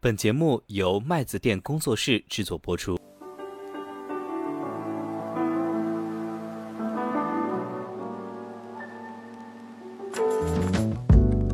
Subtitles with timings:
[0.00, 2.96] 本节目由麦子店工作室制作播出。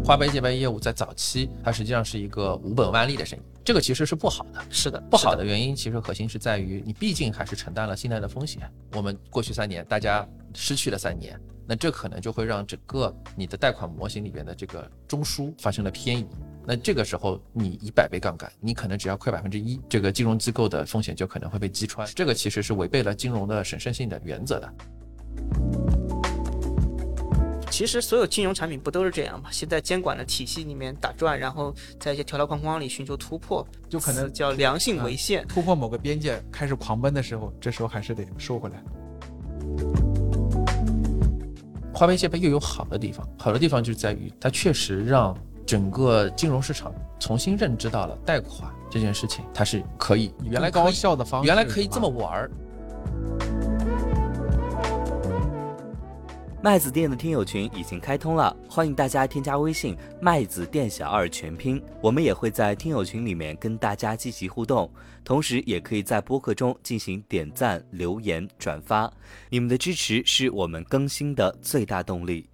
[0.05, 4.63] 花呗借呗业务在早期，它实际上是一个无本万利的生意，这个其实是不好的。
[4.69, 8.71] 是的，不好的原因其实核心是在于你毕竟还是承担了信贷的风险。
[8.93, 16.27] 我们过去三年大家失去了三年，那这可能就会让整个你的贷款模型里边的这个中枢发生了偏移。
[16.67, 22.09] 那这个时候你一百倍杠杆，你可能只要亏百分之一，这个金融机构的风险就可能会被击穿。
[22.15, 24.75] 这个其实是违背了金融的审慎性的原则的。
[27.71, 29.51] 其实所有金融产品不都是这样吗？
[29.51, 35.47] 先在监管的体系里面打转，然后在一些条条框框里寻求突破，就可能叫良性为限。
[35.49, 38.83] 突破某个边界开始狂奔的时候，这时候还是得收回来。
[41.93, 52.51] 花呗借呗又有好的地方，好的地方就在于它确实让整个金融市场重新认知到了贷款这件事情，它是可以原来高效的方式，原来可以这么玩儿。
[56.63, 64.91] 麦子店的听友群已经开通了，欢迎大家添加微信“麦子店小二”全拼，我们也会在听友群里面跟大家积极互动，
[65.25, 69.13] 同时也可以在播客中进行点赞、留言、转发，
[69.51, 72.49] 你们的支持是我们更新的最大动力。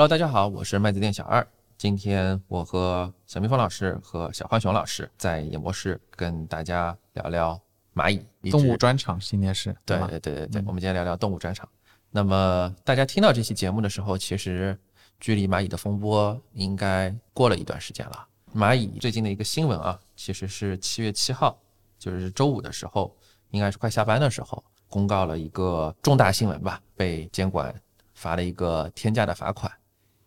[0.00, 7.60] Hello，大家好，我是麦子店小二，今天我和小蜜蜂老师和小浣熊老师在演播室跟大家聊聊。
[7.94, 11.68] 蚂蚁动物专场，今天是对对对对对，我们今天聊聊动物专场。
[12.08, 14.74] 那么大家听到这期节目的时候，其实
[15.18, 18.26] 距离蚂蚁的风波应该过了一段时间了。
[18.54, 21.60] 蚂蚁最近的一个新闻啊，其实是七月七号，
[21.98, 23.14] 就是周五的时候，
[23.50, 27.74] 应该是快下班的时候，公告了一个重大新闻吧，被监管
[28.14, 29.70] 罚了一个天价的罚款，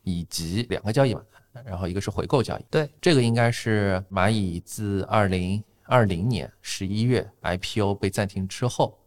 [0.04, 1.22] 以及两个交易嘛，
[1.66, 2.66] 然后一个是回购交易。
[2.70, 5.64] 对，这个应该是蚂蚁自二零。
[5.86, 8.98] 二零年十一月 IPO 被暂停之后，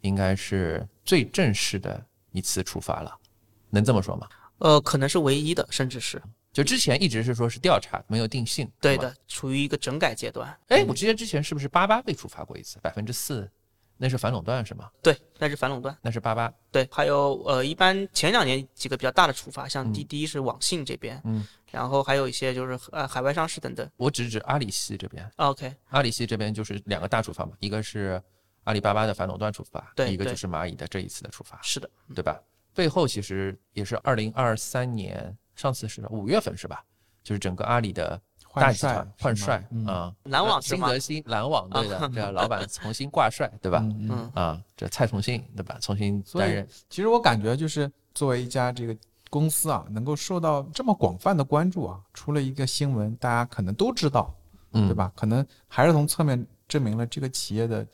[0.00, 3.16] 应该是最正式的一次处罚了，
[3.70, 4.28] 能这么说吗？
[4.58, 6.20] 呃，可能是唯一的，甚至是
[6.52, 8.68] 就之前一直是说是调查，没有定性。
[8.80, 10.54] 对的，处于一个整改阶段。
[10.66, 13.48] 哎，我记得之前是不是八八被处罚过一次，百分之四？
[13.98, 14.90] 那是反垄断是吗？
[15.02, 15.96] 对，那是反垄断。
[16.02, 16.52] 那是八八。
[16.70, 23.88] 对，还有呃，一般前两年几个比较大的处罚，像滴滴是网信这边，嗯，然后还有一些就是呃海外上市等等。
[23.96, 25.30] 我只指阿里系这边。
[25.36, 28.22] OK，阿里系这边就是两个大处罚嘛，一个是
[28.64, 31.58] 阿里巴巴的反垄断处罚，对，一个就是蚂蚁的这一次的处罚。
[31.62, 32.38] 是的，对吧？
[32.74, 36.84] 背后其实也是二零二三年，上次是五月份是吧？
[37.22, 38.20] 就是整个阿里的。
[38.60, 43.80] 大集团换帅啊，篮网新德新篮网队的这 老板重新挂帅，对吧？
[43.82, 45.76] 嗯啊，这蔡崇信对吧？
[45.80, 46.66] 重新担任。
[46.88, 48.96] 其实我感觉就是作为一家这个
[49.30, 54.34] 公司啊，能够受到这么广泛的关注啊，出了一个新闻，大家可能都知道，
[54.72, 55.12] 对吧？
[55.14, 57.86] 可能还是从侧面证明了这个企业的。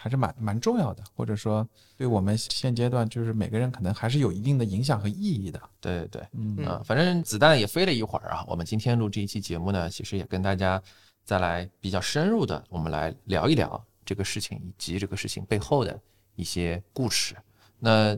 [0.00, 1.68] 还是蛮蛮重要的，或者说
[1.98, 5.60] 对我们现阶段就是每个人可能还是有一定的影响和意义的。
[5.78, 8.42] 对对对，嗯啊，反正子弹也飞了一会儿啊。
[8.48, 10.82] 我们今天录这一期节目呢，其实也跟大家
[11.22, 16.00] 再来比较深入的，我们来聊一聊这个事情以及这个事情背后的
[16.34, 17.36] 一些故事。
[17.78, 18.16] 那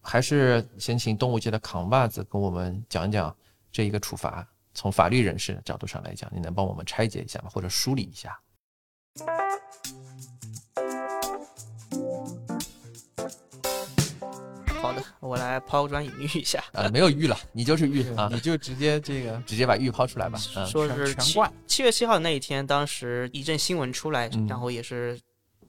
[0.00, 3.36] 还是先请动物界的扛把子跟我们讲讲
[3.72, 7.50] 这一个处罚，从法律人士的角度上来讲，你能帮我们拆解一下吗？
[7.52, 8.38] 或者梳理一下？
[14.94, 16.62] 的， 我来抛砖引玉一下。
[16.72, 20.38] 呃，没有玉了，你就是玉啊，你就直接这个直接把玉抛出来吧。
[20.38, 25.18] 说是七七月七号那一天，当时一阵新闻出来，然后也是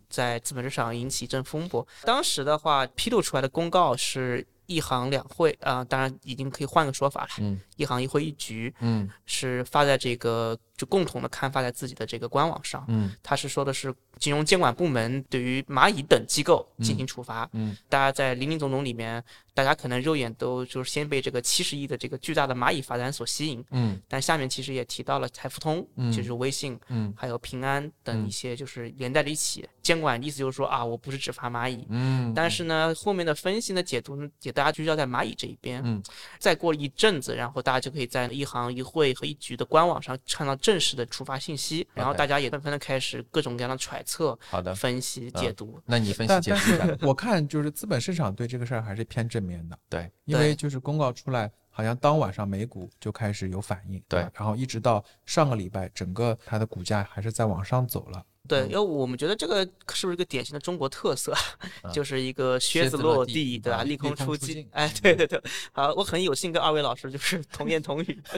[0.09, 1.85] 在资本市场引起一阵风波。
[2.03, 7.29] 当时的话，披露出来的公告是一行两会啊，当然已经可以换个说法了。
[7.39, 12.83] 嗯，一行一会一局，嗯，是发在这个就共同的刊发在自己的这个官网上。
[12.87, 13.93] 嗯，他是说的是。
[14.17, 17.49] 金融监管部门对于蚂蚁等机构进行处罚。
[17.51, 19.21] 嗯，大家在林林总总里面，
[19.53, 23.61] 大家可能肉眼都就是先被这个七十亿的这个巨大的蚂蚁罚单所吸引。
[23.71, 29.67] 嗯，但下面其实也提到了财付通，就是微信，嗯，还有平安等一些，就是连在了一起。
[29.81, 31.85] 监管意思就是说啊，我不是只罚蚂蚁。
[31.89, 35.81] 嗯，但是呢，后面的分析的解读呢，也大家聚焦在蚂蚁这一边。
[35.83, 36.01] 嗯，
[36.39, 41.85] 再过一阵子，然后大家就可以在一行一会和一局的官网上看到正式的触发信息。
[41.93, 44.01] 然后大家也纷纷的开始各种各样的揣。
[44.07, 46.97] 测好的分析解读，那你分析解读一下。
[47.01, 58.23] 我看就是资本市场对这个事儿还是偏正面的，对，因为就是公告出来，好像当晚上美股就开始有反应，对，然后一直到上个礼拜，整个它的股价还是在往上走了。
[58.47, 58.69] 对，嗯。
[58.69, 59.63] 因为我们觉得这个
[59.93, 61.33] 是不是一个典型的中国特色，
[61.83, 63.79] 啊就是一个靴子落地对吧？
[63.79, 64.63] 啊利空出尽。
[64.63, 68.21] 出，哎，对对对，好，我很有幸跟二位老师就是同言同语。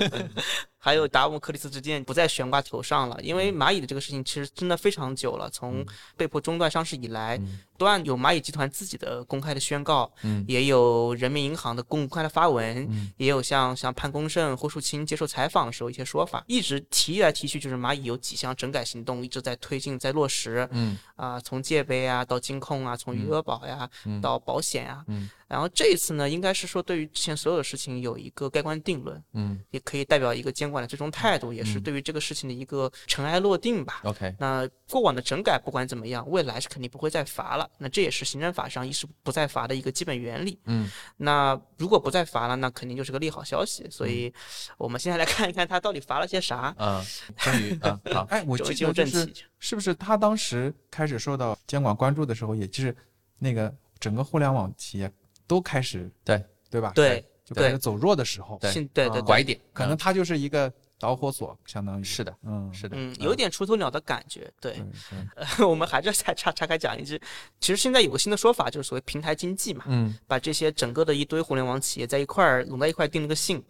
[0.80, 7.38] 还有达摩克里斯之剑不再悬挂头上了，因为蚂蚁的这个事情其实真的非常久了，从被迫中断上市以来，
[7.74, 10.46] 不断有蚂蚁集团自己的公开的宣告，嗯。
[10.48, 13.12] 也有人民银行的公开的发文，嗯。
[13.18, 20.68] 也有像像潘功胜、霍树清接受采访的时候一些说法，一直提来提去，就是蚂蚁有几项整改行动一直在推进、在落实。
[20.72, 20.98] 嗯。
[21.16, 24.22] 啊、从界碑啊到金控啊，从余额宝呀、嗯。
[24.22, 34.02] 到保险啊，嗯然后这一次呢，应该是说对于之前所有的事情有一个盖棺定论，嗯也可以代表一个监管的最终态度，也是对于这个事情的一个尘埃落定吧。
[34.04, 37.70] ，OK，那过往的整改不管怎么样，未来是肯定不会再罚了。
[37.78, 40.60] 那这也是行政法上一是不再罚的一个基本原理。
[40.66, 43.88] 嗯那如果不再罚了，那肯定就是个利好消息。
[43.90, 44.34] 所以，
[44.78, 46.76] 我们现在来看一看他到底罚了些啥。
[46.78, 47.02] 嗯，
[47.38, 49.44] 终于啊，好， 哎，我进入正得就是题。
[49.60, 52.96] 是不是他当时开始受到监管关注的时候，也就是
[53.40, 55.12] 那个整个互联网企业
[55.48, 56.44] 都开始对。
[56.70, 56.92] 对吧？
[56.94, 58.74] 对，就开始走弱的时候，对。
[58.74, 62.04] 对对对，拐点，可能它就是一个导火索，相当于。
[62.04, 64.52] 是的，嗯，是的，嗯，有点出头鸟的感觉。
[64.60, 64.84] 对。
[65.66, 67.18] 我们还是再岔岔开讲一句，
[67.62, 70.14] 其实现在有个新的说法，就是所谓平台经济嘛，嗯。
[70.28, 73.64] 把这些整个的一堆互联网企业在一块儿拢在一块儿定了个性。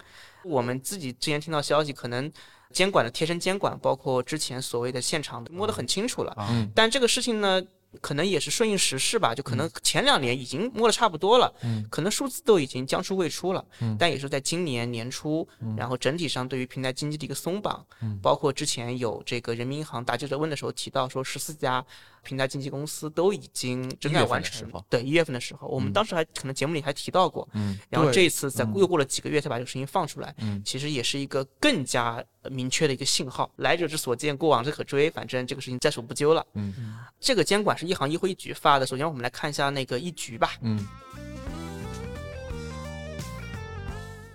[0.44, 2.32] 我们自己之前听到消息，可能
[2.72, 6.32] 监管的贴身监管，包括之前所谓的现场的摸得很清楚了。
[6.32, 6.68] 啊嗯。
[6.74, 7.62] 但这个事情呢，
[7.98, 11.86] 可能也是顺应时势吧，就可能前两年已经摸得差不多了，嗯。
[11.90, 13.96] 可能数字都已经将出未出了，嗯。
[14.00, 17.86] 但也是在今年年初，然后整体上对于平台经济的一个松绑，
[18.22, 21.86] 包括之前有这个人民银行答记者问的时候提到说，十四家
[22.28, 33.50] 平台经纪公司都已经整改完成对，一月份的时候，我们当时还可能节目里还提到过，嗯然后这一次在嗯又过了几个月才把这个事情放出来，嗯其实也是一个更加呃明确的一个信号。
[33.56, 36.46] 来者之所见，过往之可追，反正这个事情在所不咎了。
[36.56, 38.86] 嗯这个监管是一行一会一局发的。
[38.86, 40.56] 首先，我们来看一下那个一局吧。
[40.62, 40.86] 嗯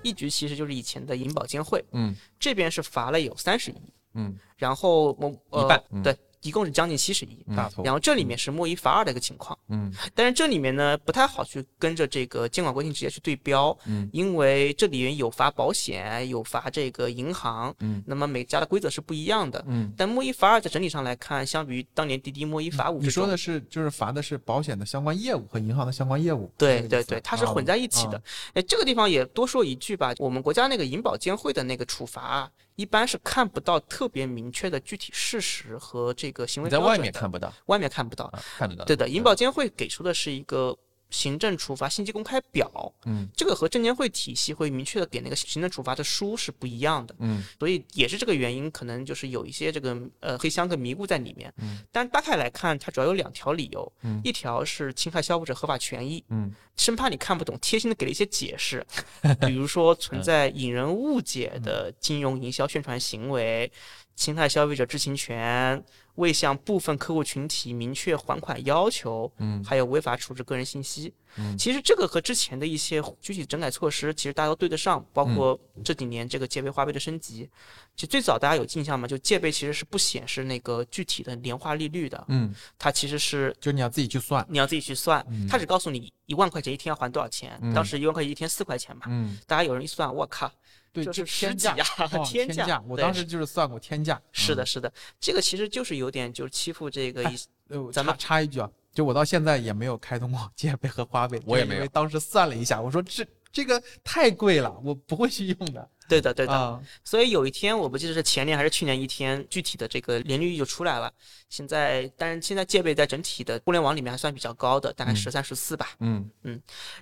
[0.03, 3.77] 一局其实就是以前的银保监会，嗯这边是罚了有三十亿，
[4.15, 7.45] 嗯然后我呃一半嗯对，一共是将近七十亿。
[7.83, 9.93] 然后这里面是摸一罚二的一个情况，嗯。
[10.15, 14.09] 但是这里面呢不太好去跟着这个监管规定直接去对标，嗯。
[14.13, 18.03] 因为这里面有罚保险，有罚这个银行，嗯。
[18.07, 19.65] 那么每家的规则是不一样的。
[19.67, 19.93] 嗯。
[19.97, 28.17] 但摸一罚二在整体上来看，相比于当年滴滴摸一罚五，你说的是就是罚的是保险的相关业务和银行的相关业务，对对对，它是混在一起的。
[28.17, 28.23] 啊。
[28.55, 38.25] 哎，这个地方也多说一句吧，我们国家那个银保监会的那个处罚啊，一般是看不到特别明确的具体事实和这个行为你在外标准的面看不到外面看不到。
[38.27, 40.77] 啊，看得到，对的，银保监会给出的是一个
[41.13, 47.15] 行政处罚信息公开表，嗯这个和证监会体系会明确的给那个行政处罚的书是不一样的。
[47.21, 51.53] 嗯所以也是这个原因，可能就是有一些这个呃黑箱跟迷雾在里面。
[51.59, 58.85] 嗯，但大概来看，它主要有两条理由，嗯一条是侵害消费者合法权益，嗯生怕你看不懂，贴心的给了一些解释，
[59.47, 63.71] 比如说存在引人误解的金融营销宣传行为，
[64.15, 65.83] 侵害消费者知情权，
[66.17, 71.13] 未向部分客户群体明确还款要求，嗯还有违法处置个人信息。
[71.39, 77.49] 嗯其实这个和之前的一些具体整改措施，其实大家都对得上，包括嗯这几年这个借呗花呗的升级。
[77.97, 79.09] 其实最早大家有印象吗？
[79.09, 87.59] 就借呗其实是不显示那个具体的年化利率的，嗯它其实是就你要自己去算，你要自己去算，它只告诉你一万块钱一天要还多少钱。
[87.63, 90.53] 嗯当时一万块钱一天四块钱嘛，嗯大家有人一算，我靠，
[90.93, 97.39] 对，就是就天价十几呀哦天价价，我当时就是算过天价，是的，是的，这个其实就是有点就是欺负这个一
[97.69, 105.89] 呃，我咱们插插一句啊，就我到现在也没有开通过借呗和花呗，我也没有当时算了一下，我说这这个太贵了，我不会去用的。
[106.13, 111.11] 对的对的，啊，所以有一天我不记得是前年还是去年一天，具体的这个年利率就出来了。
[111.49, 115.17] 现在，但是现在戒备在整体的互联网里面还算比较高的，大概嗯。
[115.17, 115.91] 十三十四吧。
[116.01, 116.29] 嗯。
[116.43, 116.61] 嗯。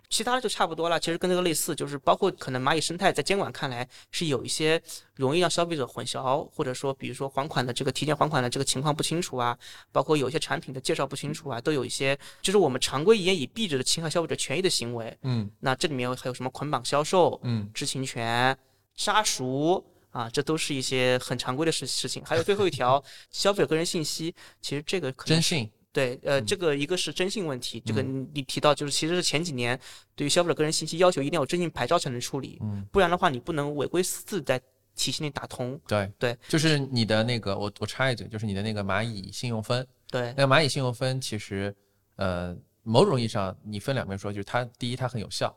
[0.08, 4.80] 其他的就差不多了，其实跟这个类似，就是包括可能蚂蚁生态在监管看来是有一些
[5.16, 9.58] 容易让消费者混淆，或者说比如说还款的这个提前还款的这个情况不清楚啊，
[9.90, 15.16] 包括有一些产品的介绍不清楚啊，都有一些就是我们常规言以蔽之的侵害消费者权益的行为。
[15.22, 15.50] 嗯。
[15.58, 17.70] 那这里面还有什么捆绑销售、嗯。
[17.72, 18.56] 知情权、
[19.00, 22.22] 杀熟啊，这都是一些很常规的事事情。
[22.22, 23.02] 还有最后一条，
[23.32, 25.70] 消费者个人信息，其实这个可能征信。
[25.90, 29.80] 对，呃，这个一个是征信问题，这个你你提到就是其实是前几年
[30.14, 32.86] 对于消费者个人信息要求一定要有征信牌照才能处理，嗯。
[32.92, 34.60] 不然的话你不能违规私自在
[34.94, 35.80] 体系内打通。
[35.88, 40.34] 对对，就是你的那个，我我插一嘴，就是你的那个蚂蚁信用分，对。
[40.36, 41.74] 那个蚂蚁信用分其实，
[42.16, 45.56] 呃，某种意义上你分两面说，就是它第一它很有效，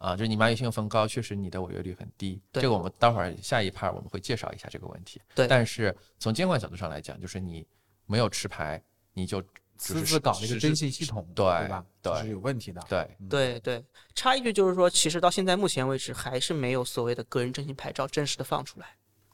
[0.00, 2.40] 啊，就是你蚂蚁信用分高，确实你的违约率很低。
[2.50, 5.20] 对这个我们待会儿下一 part 我们会介绍一下这个问题。
[5.34, 7.66] 对但是从监管角度上来讲，就是你
[8.06, 9.44] 没有持牌，你就
[9.76, 11.84] 私自搞了一个征信系统，对吧？
[12.00, 12.82] 对，是有问题的。
[12.88, 18.86] 对对对，插一句就是说，其实到现在目前为止，还是没有所谓的个人征信牌照正式的放出来。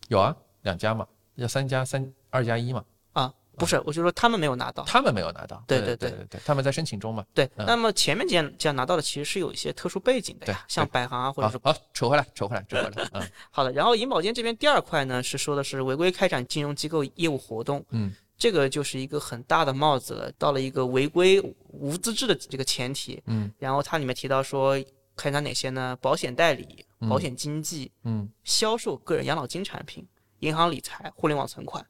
[0.09, 1.07] 有啊，两家嘛，
[1.37, 2.85] 要三加三二加一嘛。
[3.13, 5.63] 啊，不是，我就说他们没有拿到，他们没有拿到。
[5.67, 7.25] 对对对对对，他们在申请中嘛。
[7.35, 13.09] 对，那么前面几样这样拿到的，其实是有一些特殊背景的呀，像百行啊，或者是好扯回来，扯回来，扯回来。
[13.13, 13.73] 嗯， 好的。
[13.73, 17.85] 然后银保监这边第二块呢，是说的是违规开展金融机构业务活动。
[17.91, 23.23] 嗯，这个就是一个很大的帽子了，到了一个违规无资质的这个前提。
[23.27, 24.77] 嗯，然后它里面提到说，
[25.17, 25.97] 开展哪些呢？
[26.01, 30.07] 保险代理、保险经纪、嗯，销售个人养老金产品、
[30.41, 31.85] 银行理财、互联网存款。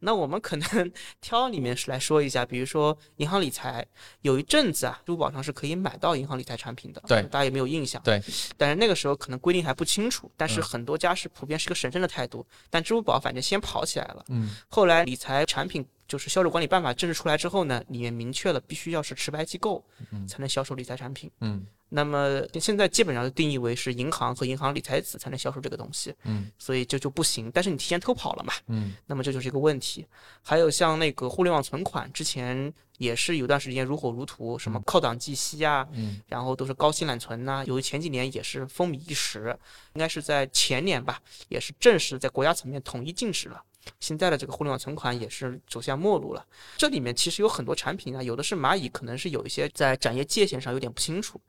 [0.00, 3.86] 那我们可能 挑里面是来说一下，比如说银行理财，
[4.22, 8.02] 有一阵子啊，支付宝上是可以买到银行理财产品的，对，大家有没有印象？
[8.02, 8.20] 对，
[8.56, 19.84] 但是那个时候可能规定还不清楚，但是嗯很多家是普遍是个审慎的态度，但支付宝反正先跑起来了，嗯，后来理财产品就是销售管理办法正式出来之后呢，里面明确了必须要是持牌机构
[20.26, 30.06] 才能销售理财产品，嗯，那么现在基本上就定义为是银行和银行理财子才能销售这个东西，嗯，所以这就不行，但是你提前偷跑了嘛，嗯，那么这就是一个问题。
[30.40, 39.56] 还有像那个互联网存款，之前也是有段时间如火如荼，什么靠档计息啊，嗯，然后都是高息揽存呐、由于前几年也是风靡一时，
[39.94, 43.60] 应该是在前年吧，也是正式在国家层面统一禁止了。
[43.98, 46.46] 现在的这个互联网存款也是走向末路了。
[46.76, 51.40] 这里面其实有很多产品啊，有的是蚂蚁可能是有一些在展业界限上有点不清楚，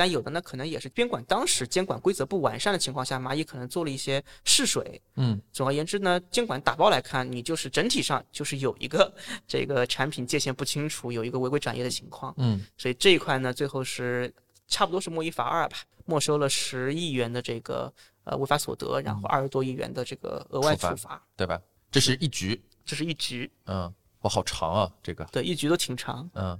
[0.00, 4.98] 但有的呢可能也是监管当时监管规则不完善的情况下，蚂蚁可能做了一些试水。
[5.16, 9.12] 嗯，总而言之呢，监管打包来看，你就是整体上就是有一个
[9.46, 12.32] 这个产品界限不清楚，有一个违规转业的情况。
[12.38, 14.32] 嗯，所以这一块呢，最后是
[14.68, 15.76] 差不多是摸一罚二吧，
[16.06, 17.92] 没收了十亿元的这个
[18.24, 21.60] 呃违法所得，然后二十多亿元的这个额外处罚处罚，对吧？
[21.90, 23.92] 这是一局，这是一局，嗯，
[24.22, 26.26] 哇，好长啊，这个，对，一局都挺长。
[26.32, 26.58] 嗯。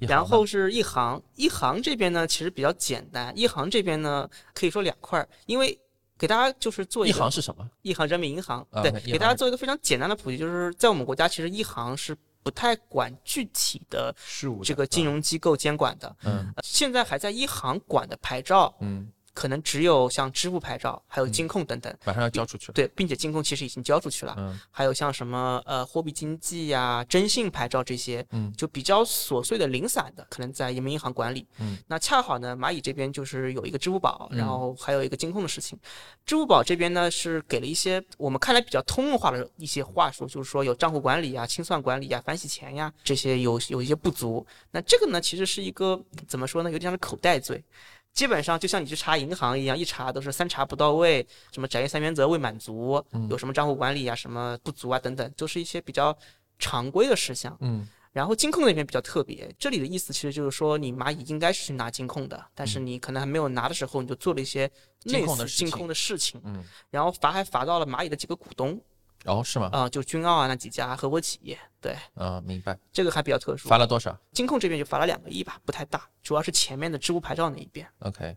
[0.00, 5.78] 然后是一行，一行这边呢其实比较简单，一行这边呢可以说两块儿，因为
[6.18, 7.68] 给大家就是做一个行是什么？
[7.82, 16.52] 一行人民银行，啊对，给大家做一个非常简单的普及，就是在我们国家，其实一行是不太管具体的事务这个金融机构监管的，嗯。
[16.56, 19.08] 呃现在还在一行管的牌照，嗯，
[19.40, 21.90] 可能只有像支付牌照，还有金控等等。
[22.04, 22.74] 马上要交出去了。
[22.74, 31.46] 对，并且金控其实已经交出去了，嗯还有像什么呃货币经济呀、征信牌照这些，嗯就比较琐碎的零散的，可能在人民银行管理。
[31.58, 35.78] 嗯，那恰好呢，蚂蚁这边就是有一个支付宝，嗯然后还有一个金控的事情。
[36.26, 44.46] 支付宝这边呢是给了一些我们看来比较通用化的一些话术，就是说有账户管理啊、清算管理啊、反洗钱呀这些有有一些不足。
[44.70, 47.64] 那这个呢其实是一个怎么说呢，有点像是口袋罪。
[48.12, 56.16] 基本上就像你去查银行一样，一查都是三查不到位，什么宅业三原则未满足，嗯有什么账户管理啊、什么不足啊等等，都是一些比较
[56.58, 57.56] 常规的事项。
[57.60, 64.66] 嗯然后金控那边比较特别，这里的意思其实就是说，你蚂蚁应该是去拿金控的，但是你可能还没有拿的时候，你就做了一些
[65.04, 68.80] 类嗯金控的事情似金控的事情，嗯，然后罚还罚到了蚂蚁的几个股东
[69.26, 69.68] 哦，是吗？
[69.72, 72.78] 啊、就君澳啊那几家合伙企业，对，啊，明白。
[72.90, 73.68] 这个还比较特殊。
[73.68, 78.36] 罚了多少金控这边就罚了两个亿吧，不太大，主要是前面的支付牌照那一边，？OK，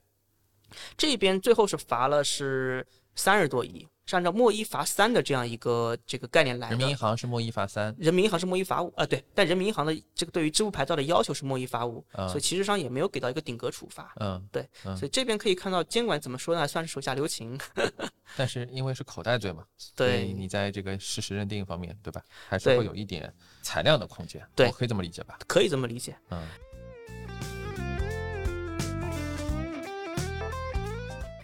[0.97, 2.85] 这边最后是罚了是
[3.15, 6.75] 三十多亿，是按照莫一罚三的这样一个这个概念来的。
[6.75, 7.95] 人民银行是莫一罚三。
[7.97, 14.13] 人民银行是莫一罚五啊，对，但人民银行的这个对于支付牌照的要求是莫一罚五，嗯所以其实上也没有给到一个顶格处罚。
[14.19, 17.57] 嗯，对，嗯所以这边可以看到监管怎么说呢，算是手下留情。
[18.35, 22.21] 但是因为是口袋罪嘛，所对以你在这个事实认定方面，对吧？
[22.49, 23.31] 还是会有一点
[23.61, 24.41] 裁量的空间。
[24.55, 25.37] 对我可以这么理解吧？
[25.47, 26.15] 可以这么理解。
[26.31, 26.41] 嗯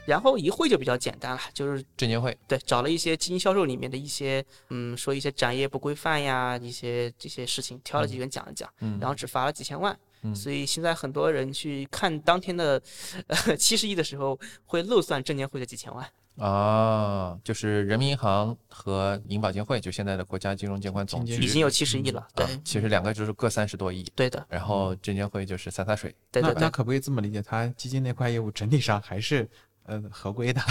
[0.09, 2.35] 然后一会就比较简单了，就是证监会。
[2.47, 9.97] 对找了一些基金销售里面的一些，嗯，说一些展业不规范呀，一些这些事情，挑了几个人讲一讲，嗯，然后只罚了几千万。
[10.21, 12.81] 嗯所以现在很多人去看当天的
[13.27, 16.05] 呃 七十亿的时候，会漏算证监会的几千万。
[16.37, 26.15] 啊，就是人民银行和银保监会，就现在的国家金融监管总局，已经有七十亿了，对啊，其实两个就是各三十多亿，对的，然后证监会就是洒洒水。
[26.31, 27.41] 对对对，那那可不可以这么理解？
[27.41, 29.49] 它基金那块业务整体上还是
[29.89, 30.62] 呃合规的？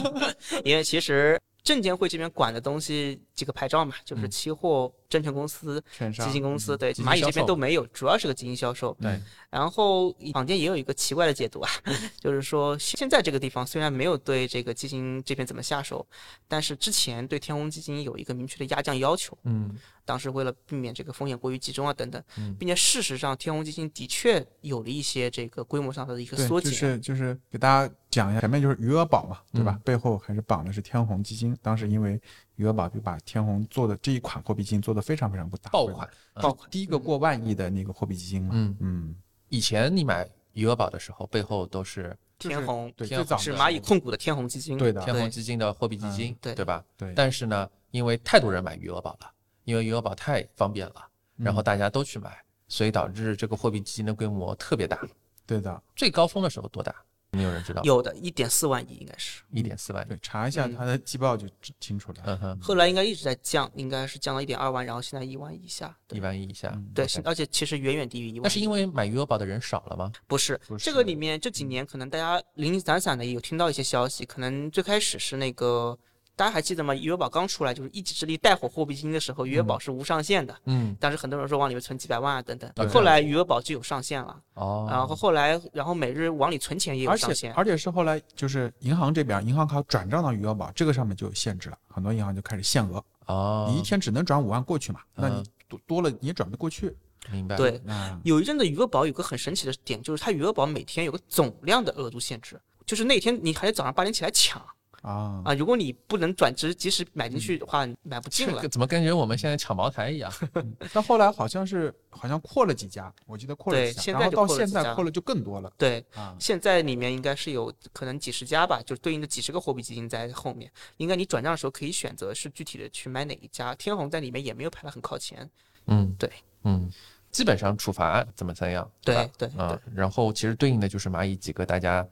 [0.64, 8.96] 因为其实证监会这边管的东西几个牌照嘛，就是期货、证券公司、券商基金公司，嗯对，蚂蚁这边都没有，主要是个基金销售。
[9.00, 11.70] 对，然后坊间也有一个奇怪的解读啊，
[12.20, 16.06] 就是说现在这个地方虽然没有对这个基金这边怎么下手，
[16.46, 26.72] 但是之前对天弘基金有一个明确的压降要求，嗯当时为了避免这个风险过于集中啊等等嗯，并且事实上天弘基金的确有了一些这个规模上的一个缩减。
[26.72, 29.74] 是就是给大家讲一下，前面就是余额宝嘛，对吧？
[29.76, 32.18] 嗯背后还是绑的是天弘基金，当时因为
[32.58, 38.50] 余额宝就把天弘做的这一款货币基金做的非常非常不大，爆款，爆款，第一个过万亿的那个货币基金嘛。
[38.52, 38.76] 嗯。
[38.80, 39.14] 嗯，
[39.48, 45.00] 以前你买余额宝的时候，背后都是就是天弘最早是蚂蚁控股的天弘基金，对的。
[45.02, 46.52] 天弘基金的货币基金，对。
[46.52, 46.84] 对吧？
[46.96, 49.30] 对，但是呢，因为太多人买余额宝了，
[49.62, 52.36] 因为余额宝太方便了，然后大家都去买，
[52.66, 55.00] 所以导致这个货币基金的规模特别大。
[55.46, 56.92] 对的，最高峰的时候多大？
[57.32, 60.08] 没有人知道，有的一点四万亿应该是，一点四万亿。
[60.08, 61.46] 对，查一下嗯它的季报就
[61.78, 62.18] 清楚了。
[62.24, 65.94] 嗯哼，后来应该一直在降，应该是降到一点二万，然后现在一万以下。
[66.10, 66.76] 一万亿以下。
[66.94, 68.42] 对而且其实远远低于一万亿。
[68.44, 70.10] 那是因为买余额宝的人少了吗？
[70.26, 75.98] 不是不是这个里面这几年可能大家零零散散的也有听到一些消息，可能最开始是那个
[76.38, 76.94] 大家还记得吗？
[76.94, 95.42] 余额宝刚出来就是一己之力带火货币基金的时候，余额宝是无上限的，嗯，当时很多人说往里面存几百万啊等等，后来余额宝就有上限了，哦，然后后来然后每日往里存钱也有上限，而且是后来就是银行这边，银行卡转账到余额宝这个上面就有限制了，很多银行就开始限额，哦，你一天只能转五万过去嘛，那嗯。
[95.42, 96.96] 你多多了你也转不过去。
[97.30, 97.56] 明白？
[97.56, 104.64] 对，啊，有一阵子余额宝有个很神奇的点，就是它余额宝每天有个总量的额度限制，就是那天你还得早上八点起来抢
[105.02, 108.66] 啊，啊，如果你不能转职，即使买进去的话，买不进了。
[108.68, 110.32] 怎么感觉我们现在抢茅台一样？
[110.92, 116.36] 但后来好像是好像扩了几家，我记得扩了几家，对现在就然后到现在扩了就更多了对，啊。
[116.40, 120.70] 现在里面应该是有可能几十家吧，就是对应的几十个货币基金在后面。
[120.96, 123.74] 应该你转账的时候可以选择是具体的去买哪一家。
[123.76, 125.48] 天弘在里面也没有排得很靠前。
[125.86, 126.30] 嗯，对，
[126.64, 126.90] 嗯，
[127.30, 128.90] 基本上处罚怎么怎样？
[129.02, 132.06] 对吧对啊，然后其实对应的就是蚂蚁几个大家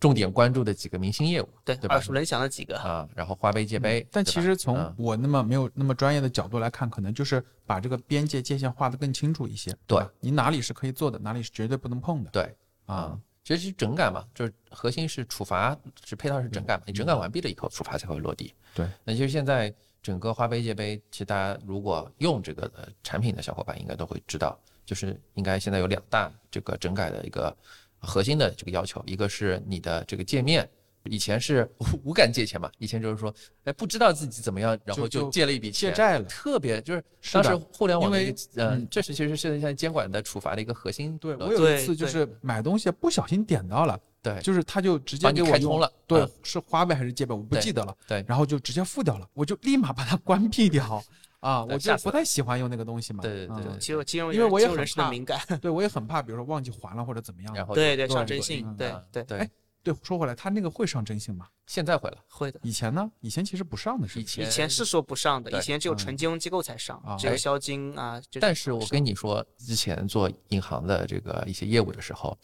[0.00, 2.78] 重点关注的几个明星业务，对，对吧耳熟能详的几个。
[2.78, 9.76] 啊，然后花呗、借呗，但其实从嗯我那么没有那么专业的角度来看，可能就是把这个边界界限画得更清楚一些。
[9.86, 12.30] 对你哪里是可以做的，哪里是绝对不能碰的。
[12.30, 12.42] 对
[12.86, 18.54] 啊啊，，其实是整改嘛，就是核心是处罚，是配套是整改嘛，你整改完毕了以后，处罚才会落地。
[18.74, 27.54] 对，那其实现在整个花呗、借呗，其实大家如果用这个的产品的小伙伴应该都会知道，就是应该现在有两大这个整改的一个
[27.98, 30.68] 核心的这个要求，一个是你的这个界面。
[31.04, 33.32] 以前是无无感借钱嘛，以前就是说，
[33.64, 41.34] 哎，不知道自己怎么样，然后就就借了一笔钱，借债了特别就是当时互联网的因为一个，嗯嗯，这是其实是现在监管的处罚的一个核心对。
[41.36, 47.96] 我有一次就是买东西不小心点到了，对就是他就直接给开通了对嗯，是花呗还是借呗，我不记得了。
[48.06, 51.02] 对然后就直接付掉了，我就立马把它关闭掉
[51.40, 51.64] 啊！
[51.64, 53.20] 我就不太喜欢用那个东西嘛。
[53.20, 57.54] 啊对对对只有金融因为我也很敏感，对我也很怕，比如说忘记还了或者怎么样。
[57.54, 59.50] 然后对对，上征信嗯，对啊对，对哎，
[59.82, 61.46] 对，说回来，他那个会上征信吗？
[61.66, 62.58] 现在会了，会的。
[62.62, 63.10] 以前呢？
[63.20, 68.20] 以前其实不上的是以前以前是说不上的，以前只有纯金融机构才上只有销金啊。
[68.40, 72.36] 但是我跟你说，之前做银行的这个一些业务的时候，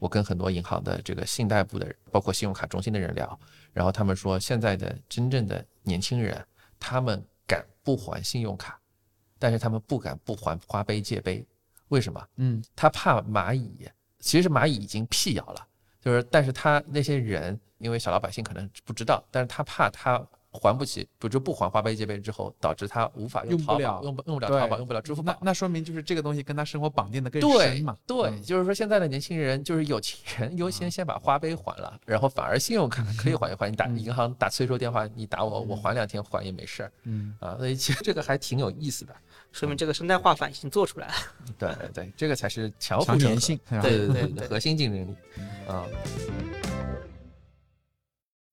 [0.00, 3.38] 我跟很多银行的这个信贷部的人，包括信用卡中心的人聊，
[3.72, 6.44] 然后他们说，现在的真正的年轻人，
[6.80, 7.31] 他们敢
[7.82, 8.80] 不还信用卡，
[9.38, 11.44] 但是他们不敢不还花呗借呗，
[11.88, 12.28] 为什么？
[12.36, 15.66] 嗯，他怕蚂蚁，其实蚂蚁已经辟谣了，
[16.00, 25.46] 就是但是他那些人，因为小老百姓可能不知道，但是他怕他还不起，不就不还花呗借呗之后，导致他无法用淘宝用不了用不用不了对淘宝，用不了支付宝那。
[25.46, 27.96] 那说明就是这个东西跟他生活绑定的更对深嘛。
[28.06, 33.70] 对，嗯就是说现在的年轻人就是有钱优先先把花呗还了，然后反而信用卡可以还一还。
[33.70, 37.56] 你打银行打催收电话，你打我，我还两天还也没事儿嗯，啊。
[37.56, 39.14] 所以其实这个还挺有意思的。
[39.52, 41.14] 说明这个生态化反已经做出来了。
[41.58, 45.14] 对对对，这个才是强互强粘性，对对 对对对核心竞争力
[45.66, 45.86] 啊。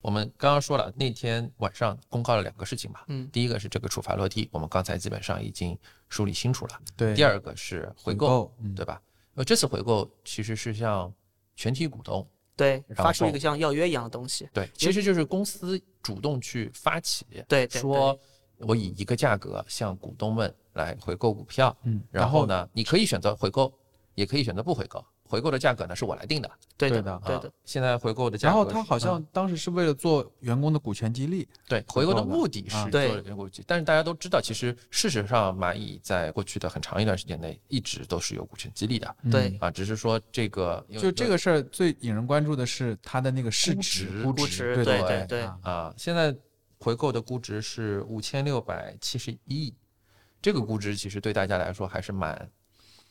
[0.01, 6.79] 我们刚刚说了，那天晚上公告了两个事情吧，嗯，第一个是这个处罚落地，我们刚才基本上已经梳理清楚了。
[6.95, 7.13] 对。
[7.13, 9.01] 第二个是回回购，对吧？
[9.35, 11.13] 呃，这次回购其实是向
[11.55, 14.47] 全体股东，对，发出一个像要约一样的东西。
[14.53, 18.17] 对，其实就是公司主动去发起，对对说
[18.59, 23.73] 我以一个价格向股东们来回购股票，嗯，然后呢，你可以选择回购，
[24.15, 25.05] 也可以选择不回购。
[25.29, 46.35] 回购的价格呢是我来定的，对的对的，啊对的，现在回购的价然格然，后他好像嗯当时是为了做员工的股权激励，对回购的目的是啊做对员工股，但是大家都知道，其实事实上蚂蚁在过去的很长一段时间内一直都是有股权激励的对啊，只是说这个嗯就这个事儿最引人关注的是它的那个市估值，估估值对对对对啊啊，现在
[46.79, 49.75] 回购的估值是五千六百七十一亿，
[50.41, 52.49] 这个估值其实对大家来说还是蛮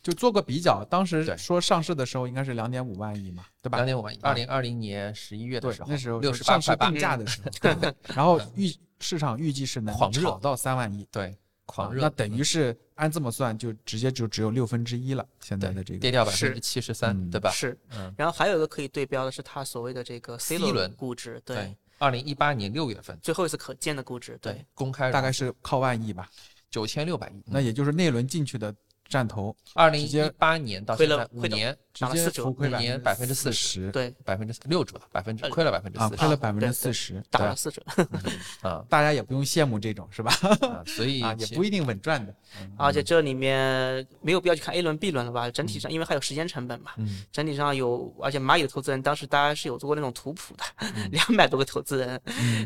[0.03, 3.87] 就做个比较，当时说上市的时候应该是两点五万亿嘛，对吧两？
[3.87, 4.19] 点五万亿。
[4.23, 15.27] 二零二零年十一月的时，候，那时候六十八块八上市定，价的时候，对 然后预市场预计是能炒到三万亿，对，狂热，啊那等于是按这么算，就直接就只有六分之一了。
[15.41, 17.51] 现在的这个跌掉百分是之七十三，嗯对吧？
[17.51, 17.79] 是。
[17.91, 26.29] 嗯，然后还有一个可以对标的是它所谓的这个 C 轮轮估值，对对二零一八年六月份，最后一次可见的估值，对，公开大概是靠万亿吧，
[26.71, 27.43] 九千六百亿。
[27.47, 28.75] 那也就是那轮进去的
[29.09, 37.83] 战头，二零一八年到亏现在五年，涨了四折浮亏五年百分之四十，对，百分之六折，百分之呃亏了百分之啊，四十亏了百分之四十，打了四折。
[38.63, 40.33] 啊大家也不用羡慕这种是吧？
[40.61, 42.35] 啊，所以 啊，也不一定稳赚的。
[42.77, 45.51] 而且这里面没有必要去看 A 轮、B 轮了吧？
[45.51, 50.65] 整体上，因为还有时间成本嘛，嗯整体上有，而且蚂蚁的投资人当时大家是有做过那种图谱的，
[51.11, 52.21] 两百多个投资人，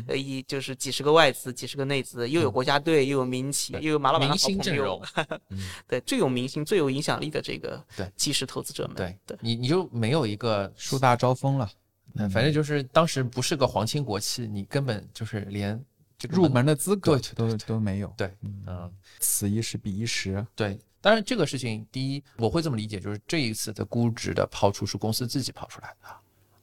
[0.07, 5.01] 呃，一就是几十个外资，几十个内资，又有国家队，又有民企，又有马老板的好朋友阵容，
[5.49, 11.69] 嗯对，最有明星、最有影响力的这个对基石投资者们，对对，你你就没有一个树大招风了，
[12.15, 15.83] 嗯，反正就是当时不是个皇亲国戚，你根本就是连
[16.17, 18.13] 这个入门的资格对都都没有。
[18.17, 20.79] 对，嗯，此一时彼一时，对。
[21.01, 26.07] 当然，这个事情，第一，我会这么理解，就是这一次的估值的抛出是公司自己抛出来的，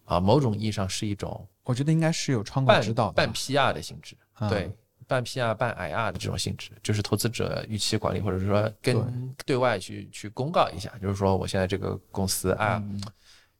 [0.07, 4.75] 啊，某种意义上是一种我觉得应该是有窗口半指导的半 PR 的性质，啊对，
[5.11, 9.57] 半 PR 半 IR 的这种性质，就是投资者预期管理，或者说跟对。
[9.57, 13.03] 外去去公告一下，就是说我现在这个公司啊，嗯。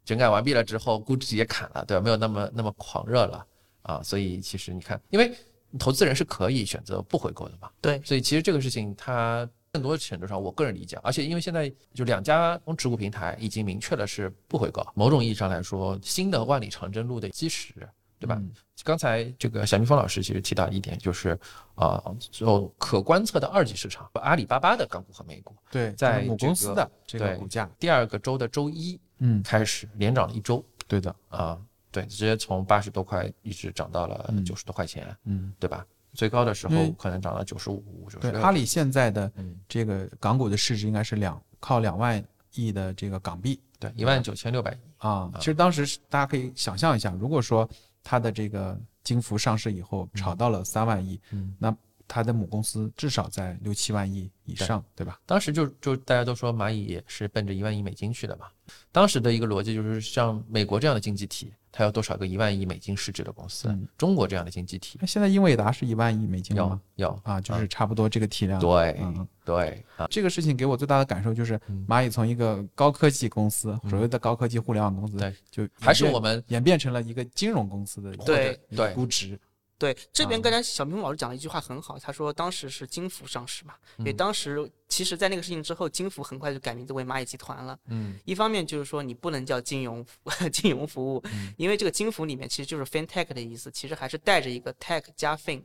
[0.05, 2.03] 整改完毕了之后，估值也砍了，对吧？
[2.03, 3.47] 没有那么那么狂热了
[3.83, 5.33] 啊，所以其实你看，因为
[5.79, 8.01] 投资人是可以选择不回购的嘛，对。
[8.05, 17.75] 所以其实这个事情它更多程度上，我个人理解，而且因为现在就两家持股平台已经明确了是不回购，某种意义上来说，新的万里长征路的基石，
[18.21, 18.37] 对吧？
[18.39, 18.53] 嗯
[18.83, 21.39] 刚才这个小蜜蜂老师其实提到一点，就是
[21.75, 35.85] 啊，就可观测的二级市场，阿里巴巴的港股和美股，对，在就是母公司的这个股价，第二个周的周一嗯，开始连涨了一周对的，啊，对，直接从八十多块一直涨到了嗯九十多块钱，嗯，对吧？
[36.15, 38.43] 最高的时候可能涨到九十五、九对，十六。
[38.43, 45.31] 阿里现在的嗯这个港股的市值应该是两靠两万亿的这个港币对一万九千六百亿，啊。
[45.37, 47.69] 其实当时大家可以想象一下，如果说
[48.03, 51.75] 它的这个金服上市以后炒到了三万亿，嗯，那
[52.13, 55.21] 它的母公司至少在六七万亿以上，对吧？
[55.27, 58.47] 当时就就大家都说蚂蚁也是奔着一万亿美金去的嘛。
[58.91, 63.69] 当时的一个逻辑就是，像美国这样的经济体，它有多少个一万亿美金市值的公司？
[63.69, 66.81] 嗯中国这样的经济体那现在英伟达是一万亿美金吗？
[66.97, 68.61] 要啊，就是差不多这个体量。
[68.61, 79.39] 对嗯对啊，这个事情给我最大的感受就是，嗯蚂蚁从一个高科技公司，所谓的高科技互联网公司，对，就还是我们演变成了一个金融公司的对对估值。
[79.81, 87.79] 对，这边啊刚才小明老师讲了一句话很好，他说当时是金服上市嘛，因为嗯当时其实，在那个事情之后，金服很快就改名字为蚂蚁集团了。
[87.87, 90.05] 嗯一方面就是说你不能叫金融
[90.53, 95.63] 金融服务，嗯因为这个金服里面其实就是 fintech 的意思，其实还是带着一个 tech 加 fin，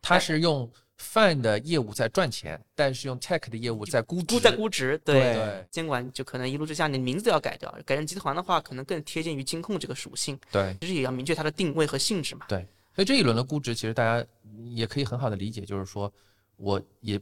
[0.00, 4.34] 它是用 fin 的业务在赚钱，但是用 Tech 的业务在估值。
[4.34, 5.20] 估在估值，对。
[5.34, 12.46] 对监管就可能一怒之下，你的名字都要改掉，改成集团的话，可能更贴近于金控这个属性，对其实也要明确它的定位和性质嘛。
[12.48, 12.66] 对，
[12.98, 14.26] 所以这一轮的估值，其实大家
[14.70, 16.12] 也可以很好的理解，就是说
[16.56, 17.16] 我也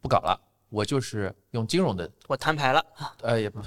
[0.00, 0.36] 不搞了，
[0.70, 2.84] 我就是用金融的我摊牌了，
[3.22, 3.62] 呃，也不，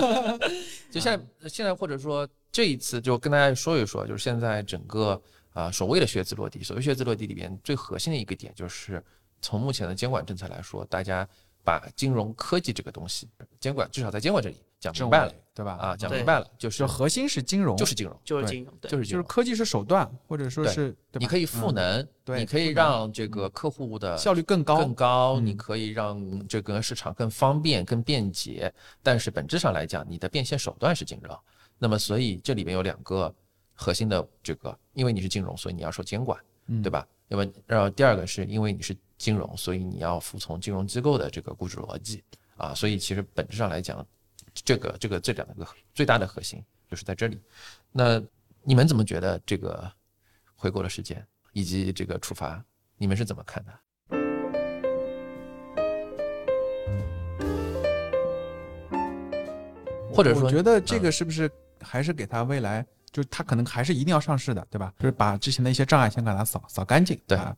[0.92, 5.18] 就现在现在或者说这一次就跟大家说一说，就是现在整个
[5.54, 9.02] 啊、所谓的靴子落地，所谓靴子落地里边最核心的一个点就是
[9.40, 11.26] 从目前的监管政策来说，大家
[11.64, 13.26] 把金融科技这个东西
[13.58, 15.72] 监管至少在监管这里讲明白了对吧？
[15.80, 19.06] 啊，讲明白了，就是就核心是金融，就是金融，就是金融，对，就是。
[19.06, 28.70] 就是科技是手段，或者说对是你可以赋嗯能，对你可以让这个客户的效率更高，更高，你嗯可以让这个市场更方便、更便捷，
[29.02, 31.34] 但是本质上来讲，你的变现手段是金融。
[31.78, 33.34] 那么，所以这里面有两个
[33.74, 37.06] 核心的这个，因为你是金融，所以你要受监管，嗯对吧？
[37.28, 42.22] 那么，然后第二个是因为你是金融，所以你要服从金融机构的这个估值逻辑
[42.56, 42.74] 啊。
[42.74, 44.06] 所以其实本质上来讲，
[44.66, 47.40] 这个这个这两个最大的核心就是在这里。
[47.92, 48.20] 那
[48.64, 49.90] 你们怎么觉得这个
[50.56, 52.62] 回购的时间以及这个处罚，
[52.96, 53.72] 你们是怎么看的？
[60.12, 61.48] 或者说，我觉得这嗯个是不是
[61.80, 64.92] 还是给他未来，就是他可能还是一定要上市的，对吧？
[64.98, 67.56] 就是把之前的一些障碍先给他扫扫干净，对把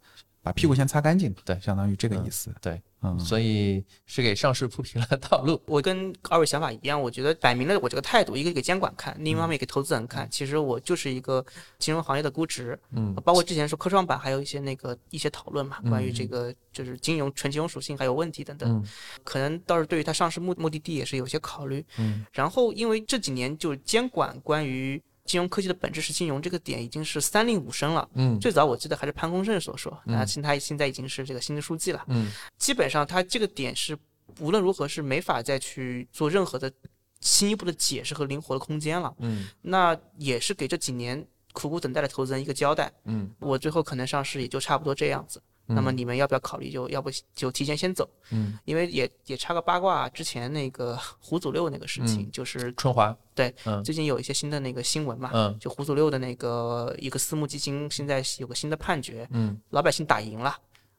[0.48, 2.50] 把屁股先擦干净，对相当于这个意思。
[2.58, 5.60] 对，嗯，所以是给上市铺平了道路。
[5.66, 10.26] 我跟二位想法一样，我觉得摆明了我这个态度，一个给监管看，另一方面给投资人看。
[10.30, 11.44] 其实我就是一个
[11.78, 18.82] 金融行业的估值，嗯包括之前说科创板还有一些那个一些讨论嘛，嗯关于这个就是金融纯金融属性还有问题等等，嗯
[19.22, 21.84] 可能倒是对于它上市目目的地也是有些考虑。
[21.98, 28.08] 嗯然后因为这几年就监管关于金融科技的本质是金融这个点已经是三令五申了。
[28.14, 32.02] 嗯最早我记得还是潘功胜所说，嗯那现在现在已经是这个新的书记了。
[32.08, 33.96] 嗯基本上他这个点是
[34.40, 36.72] 无论如何是没法再去做任何的
[37.20, 39.14] 进一步的解释和灵活的空间了。
[39.18, 42.90] 嗯那也是给这几年苦苦等待的投资人一个交代。
[43.04, 45.42] 嗯，我最后可能上市也就差不多这样子。
[45.68, 46.70] 那么你们要不要考虑？
[46.70, 48.08] 就要不就提前先走？
[48.30, 60.56] 嗯，因为也也插个八卦，之前那个 胡祖六那个事情，就是春华对，嗯最近有一些新的那个新闻嘛，嗯就胡祖六的那个一个私募基金现在有个新的判决，嗯老百姓打赢了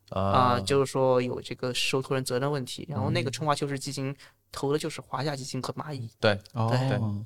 [0.09, 4.15] 啊、啊就是说有这个受托人责任问题，然后那嗯个春华秋实基金
[4.51, 6.69] 投的就是华夏基金和蚂蚁，对哦，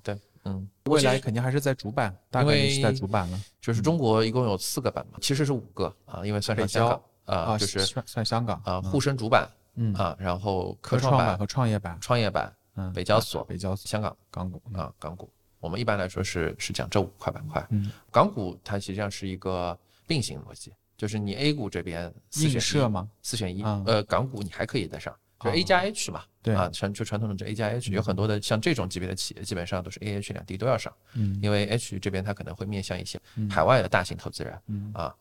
[0.03, 9.93] 对对，嗯，未来肯定还是在主板，大概率是在主板了就是中国一共有四个版嘛，其实是五个啊，因为算上香港啊，就是算算香港啊沪深主板嗯。
[9.93, 17.65] 啊，然后科科创板、和创业板，创业板、嗯，北交所、北交所、香港港股，啊港股，我们一般来说是是讲这五块板块。
[17.69, 23.09] 嗯，港股它实际上是一个并行逻辑，就是你 A 股这边四选一，吗？
[23.21, 31.39] 四选一，嗯呃，港股你还可以再上，就哦 A 加 H 嘛，对啊，传就传统的这 A 加 H，有很多的像这种级别的企业，基本上都是 A、H 两地都要上，嗯。
[31.41, 34.91] 因为 H 这边它可能会面向一些海外的大型投资人，嗯。
[34.93, 35.15] 啊，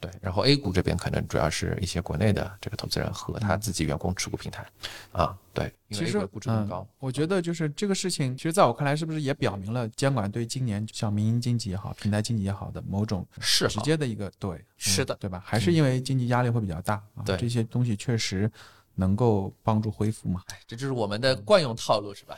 [0.00, 4.66] 对，然后 A 股这边可能主要是一些国内的这个投资人和他自己员工持股平台，
[5.12, 15.42] 啊，对，因为其 A 实估值更嗯高，我觉得就是这个事情，其实在我看来，是不是也表明了监管对今年像民营经济也好、平台经济也好的某种直是直接的一个对，是的，对吧？
[15.44, 18.50] 还是因为经济压力会比较大啊，对这些东西确实
[18.94, 20.42] 能够帮助恢复嘛。
[20.66, 22.36] 这就是我们的惯用套路是吧？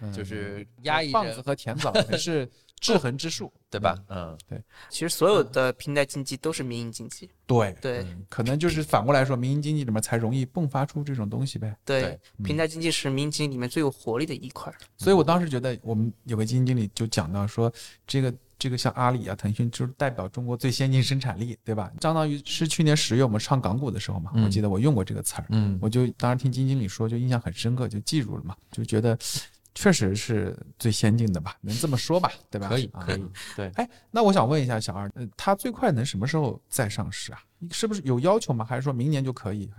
[0.00, 2.46] 嗯就是压抑棒子，和甜枣也是
[2.80, 3.96] 制衡之术，对吧？
[4.08, 4.62] 嗯，对。
[4.90, 11.74] 其实所有的平台经济都是民营经济，对，对、可能就是反过来说，民营经济里面才容易迸发出这种东西呗。
[11.84, 12.02] 对。
[12.02, 14.76] 对，平台经济是民营经济里面最有活力的一块儿。
[14.96, 17.72] 所以我当时觉得，我们有个基金经理就讲到说，
[18.06, 21.90] 这个这个像阿里啊、腾讯，就是代表中国最先进生产力，对吧？
[22.00, 24.44] 相当于是去年十月我们上港股的时候嘛，嗯。
[24.44, 25.78] 我记得我用过这个词儿，嗯。
[25.80, 29.18] 我就当时听基金经理说，就印象很深刻，就记住了嘛，就觉得
[29.78, 32.66] 确实是最先进的吧， 能这么说吧，对吧？
[32.66, 37.42] 啊可以可以，对，哎，那我想问一下小二，呃，它最快能什么时候再上市啊？
[37.70, 38.64] 是不是有要求吗？
[38.64, 39.70] 还是说明年就可以？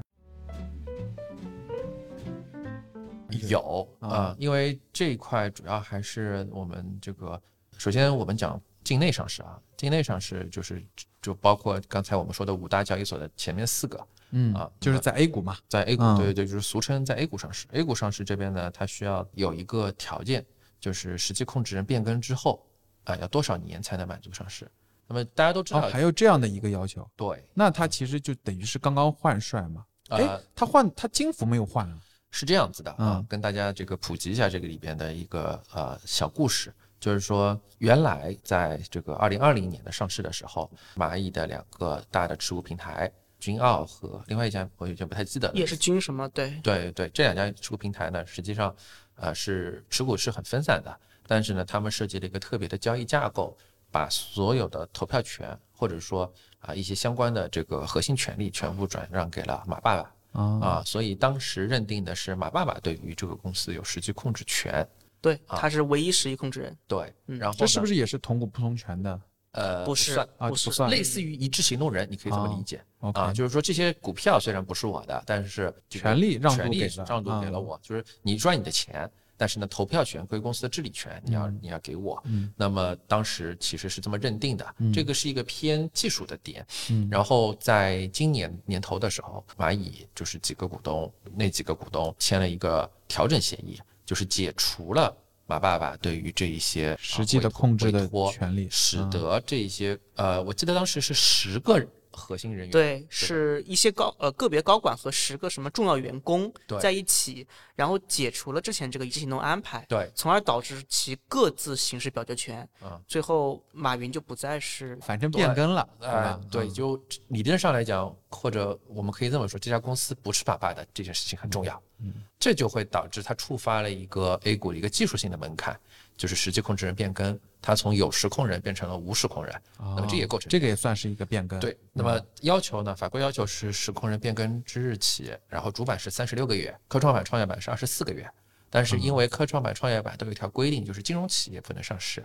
[3.49, 7.41] 有啊啊，因为这一块主要还是我们这个，
[7.77, 10.85] 首先我们讲境内上市啊，境内上市就是
[11.21, 15.57] 就包括刚才我们说的五大交易所的前面四个嗯啊就是在 A 股嘛。
[15.67, 17.67] 在 A 股，嗯对对对，就是俗称在 A 股上市。
[17.71, 20.45] A 股上市这边呢，它需要有一个条件，
[20.79, 22.65] 就是实际控制人变更之后
[23.03, 24.69] 啊，要多少年才能满足上市？
[25.07, 29.85] 那么大家都知哦，道，还有这样的一个要求，对，那他其实就等于是刚刚换帅嘛。
[30.09, 31.97] 哎呃，，他换他金服没有换啊？
[32.29, 46.27] 是这样子的啊嗯，跟大家这个普及一下这个里边的一个呃小故事，就是说原来在这个二零二零年的上市的时候，蚂蚁的两个大的持股平台君奥和另外一家我有点不太记得了，也是君什么？
[46.29, 48.75] 对，对对，这两家持股平台呢，实际上
[49.15, 53.55] 呃是持股是很分散的，但是呢，他们设计了一个特别的交易架构，
[53.91, 60.13] 把所有的投票权或者说啊、一些相关的这个核心权利全部转让给了马爸爸。
[60.33, 64.87] 啊，啊，所以当时认定的是马爸爸对于这个公司有实际控制权。
[65.21, 65.57] 对，啊。
[65.57, 67.39] 他是唯一实际控制人，对，嗯。
[67.39, 69.19] 然后这是不是是也是同股不同权的
[69.57, 72.81] 呃不是算不是啊不算类似于一致行动人，你可以这么哦理解
[73.13, 79.09] 啊，就是说这些股票虽然不是我的，但是权利让渡权利给了让渡给了嗯我，就是你赚你的钱。
[79.39, 82.19] 但是呢，投票权归公司的治理权，你要你要给我。
[82.25, 86.65] 嗯那么当时其实是这么认定的，这个是一个偏技术的点。
[86.89, 95.15] 嗯然后在今年年头的时候，蚂蚁就是几个股东，那几个股东签了一个调整协议，就是解除了
[95.47, 99.09] 马爸爸对于这一些啊实际的控制的权利使嗯。
[99.09, 101.81] 得这一些呃，我记得当时是十个
[102.11, 107.47] 核心人员，对，是一些高呃个别高管和十个什么重要员工在一起，
[107.77, 112.67] 然后解除了之前这个一致行动安排，对从而导致其各自行使表决权。
[112.83, 125.79] 嗯最后马云就不再是反正变更了，对哎？，对，嗯就理论上来讲，或者我们可以这么说，这家公司不是爸爸的这件事情很重要，嗯，这就会导致它触发了一个 A 股的一个技术性的门槛，
[126.17, 131.59] 就是实际控制人变更，它从有实控人变成了无实控人，那么这也构成哦这个也算是一个变更。
[131.59, 132.95] 对，那么要求呢？
[132.95, 138.29] 法规要求是实控人变更之日起，然后主板是三十六个月，科创板、创业板是二十四个月。
[138.69, 142.23] 但是因为科创板、创业板都有一条规定，就是金融企业不能上市。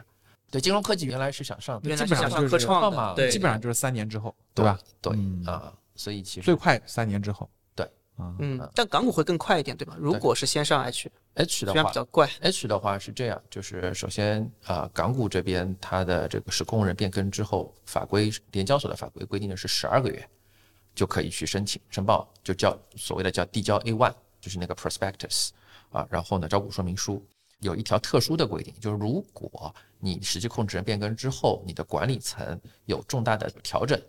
[0.51, 4.79] 对，金融科技原来是想上，原来是想基本上就是科创嘛，对，基本上就是三年之后，对吧？
[5.01, 7.49] 对嗯啊，所以其实最快三年之后。
[7.75, 9.97] 对啊，嗯，但港股会更快一点，对吧？
[9.99, 20.29] 如果是先上 H，H 的话比较怪，H 的话是这样，就是首先啊、港股这边它的这个实控人变更之后，法规联交所的法规规定的是十二个月
[20.95, 25.49] 就可以去申请申报，就叫所谓的叫递交 A one，就是那个 prospectus
[25.91, 27.27] 啊，然后呢招股说明书。
[27.61, 34.03] 有一条特殊的规定，就是如果你实际控制人变更之后，你的管理层有重大的调整，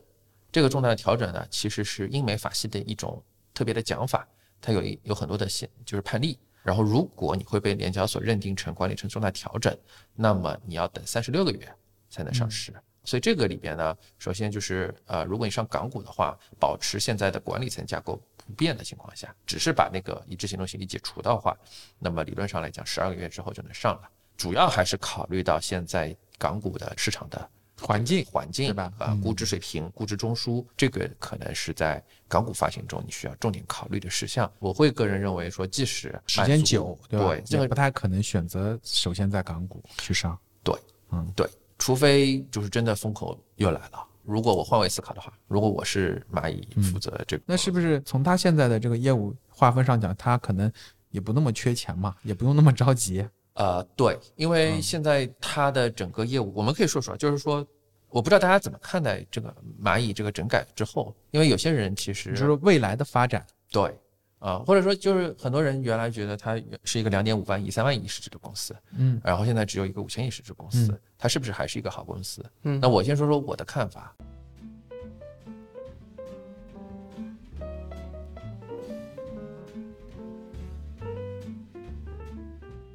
[0.51, 4.27] 这个重大的调整呢，其实是英美法系的一种特别的讲法，
[4.59, 6.39] 它有一有很多的现就是判例。
[6.63, 9.77] 然后，如果你会被联交所认定成管理层重大调整，
[10.15, 11.71] 那么你要等三十六个月
[12.09, 12.73] 才能上市。
[13.03, 21.57] 所以这个里边呢，首先就是呃，如果你上港股的话，保持现在的管理层架构不变的情况下，只是把那个一致行动协议解除的话，
[21.99, 24.09] 那么理论上来讲，十二个月之后就能上了。
[24.35, 27.49] 主要还是考虑到现在港股的市场的。
[27.81, 34.49] 环境环境对吧啊，估值水平、估值中枢，这个可能是在港股发行中你需要重点考虑的事项。
[34.59, 37.27] 我会个人认为说，即使时间久，对吧？
[37.29, 40.39] 对，这个不太可能选择首先在港股去上。
[40.63, 40.73] 对，
[41.11, 44.07] 嗯，对，除非就是真的风口又来了。
[44.23, 50.71] 如果我换位思考的话，如果我是蚂蚁负责这个，那是不是从他现在的这个业务划分上讲，他可能
[51.09, 53.27] 也不那么缺钱嘛，也不用那么着急？
[53.55, 57.65] 呃，对，因为现在他的整个业务，我们可以说说，就是说，
[58.09, 63.95] 我不知道大家怎么看待这个蚂蚁这个整改之后，因为有些人其实就是未来的发展，对
[64.43, 72.45] 啊、或者说就是很多人原来觉得它是一个两点五万亿、三万亿市值的公司，嗯，然后现在只有一个五千亿市值公司嗯，它是不是还是一个好公司？
[72.63, 74.13] 嗯那我先说说我的看法。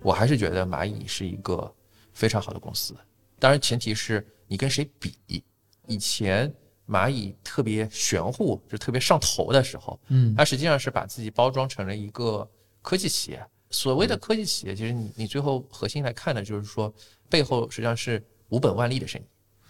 [0.03, 1.75] 我还是觉得蚂蚁是一个
[2.13, 2.95] 非常好的公司，
[3.39, 5.43] 当然前提是你跟谁比。
[5.87, 6.53] 以前
[6.89, 12.49] 蚂蚁特别玄乎，就特别上头的时候，嗯它实际上是把自己包装成了一个
[12.81, 13.45] 科技企业。
[13.71, 16.93] 所谓的科技企业，其实你你最后核心来看的就是说，
[17.29, 19.25] 背后实际上是无本万利的生意。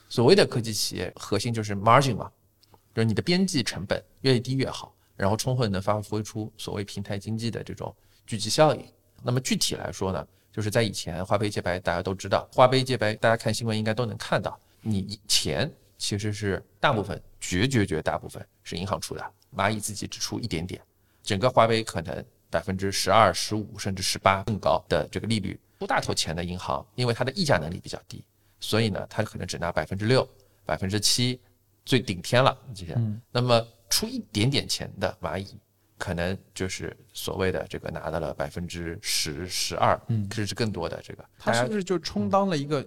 [0.08, 2.30] 所谓的科技企业，核心就是 margin 嘛，
[2.94, 7.92] 就是你的边际成本越低越好，然后充分能发挥出所谓平台经济的这种
[8.24, 8.84] 聚集效应。
[9.20, 20.80] 那么具体来说呢，就是在以前花呗借呗大家都知道，花呗借呗大家看新闻应该都能看到，你钱其实是大部分绝绝绝大部分是银行出的，蚂蚁自己只出一点点，
[21.22, 28.24] 整个华为可能百分之十二、十五甚至十八更高的这个利率，出大头钱的银行，因为它的溢价能力比较低，
[28.60, 30.26] 所以呢，它可能只拿百分之六、
[30.64, 31.40] 百分之七，
[31.84, 32.96] 最顶天了这些。
[33.30, 35.58] 那么出一点点钱的蚂蚁，
[35.98, 40.00] 可能就是所谓的这个拿到了百分之十、十二，
[40.32, 41.24] 甚至更多的这个。
[41.38, 42.86] 它是不是就充当了一个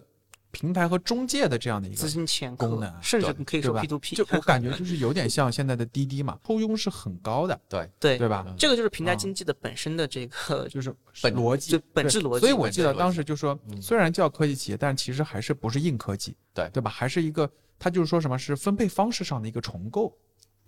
[0.51, 2.09] 平台和中介的这样的一个资个？
[2.11, 8.45] 金前功能，甚至可以说 P to P，就我感觉就是有点 像现在的滴滴嘛，抽佣是很高的，对对对吧？
[8.57, 16.91] 这个就是平台经济的本身的这个 就是本逻辑就，本质逻辑所以我记得当时就说，虽然叫科技企业，但其实还是不是硬科技，对对吧？
[16.91, 20.15] 还是一个，它就是说什么是分配方式上的一个重构，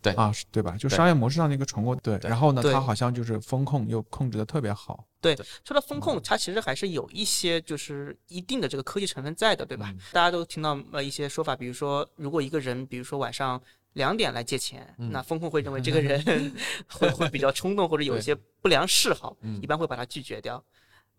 [0.03, 0.75] 对啊，是对吧？
[0.77, 2.17] 就商业模式上的一个重构，对。
[2.19, 9.91] 对然后呢，对它好像就是风控又控制的特别好，对说到风控，它其实还是有一些就是一定的这个科技成分在的，对吧？
[10.11, 13.59] 大家都听到呃一些说法，比如说如果一个人，比如说晚上
[13.93, 16.53] 两点来借钱，那风控会认为 这个人
[16.89, 20.61] 会会比较冲动，或者有一些不良嗜好，一般会把他拒绝掉。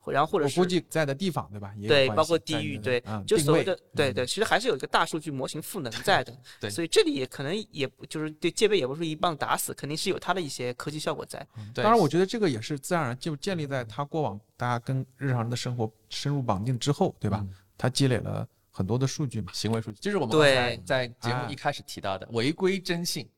[0.05, 1.73] 或然后或者我是估计在的地方，对吧？
[1.79, 6.37] 也有对，包括地域，对嗯，就所谓的对对，其实还是有一个大数据模型赋能 在的。
[6.61, 11.39] 对所以这里也可能也不就是对戒备也不是一棒打死，肯定是有它的一些科技效果在。
[11.73, 17.41] 对当然，我觉得这个也是自然而然就建立在它过往大家跟日常人的生活深入绑定之后，对吧？
[17.43, 19.51] 嗯他积累了很多的数据嘛。
[19.53, 23.29] 行为数据，就是我们刚才对在节目啊一开始提到的违规征信。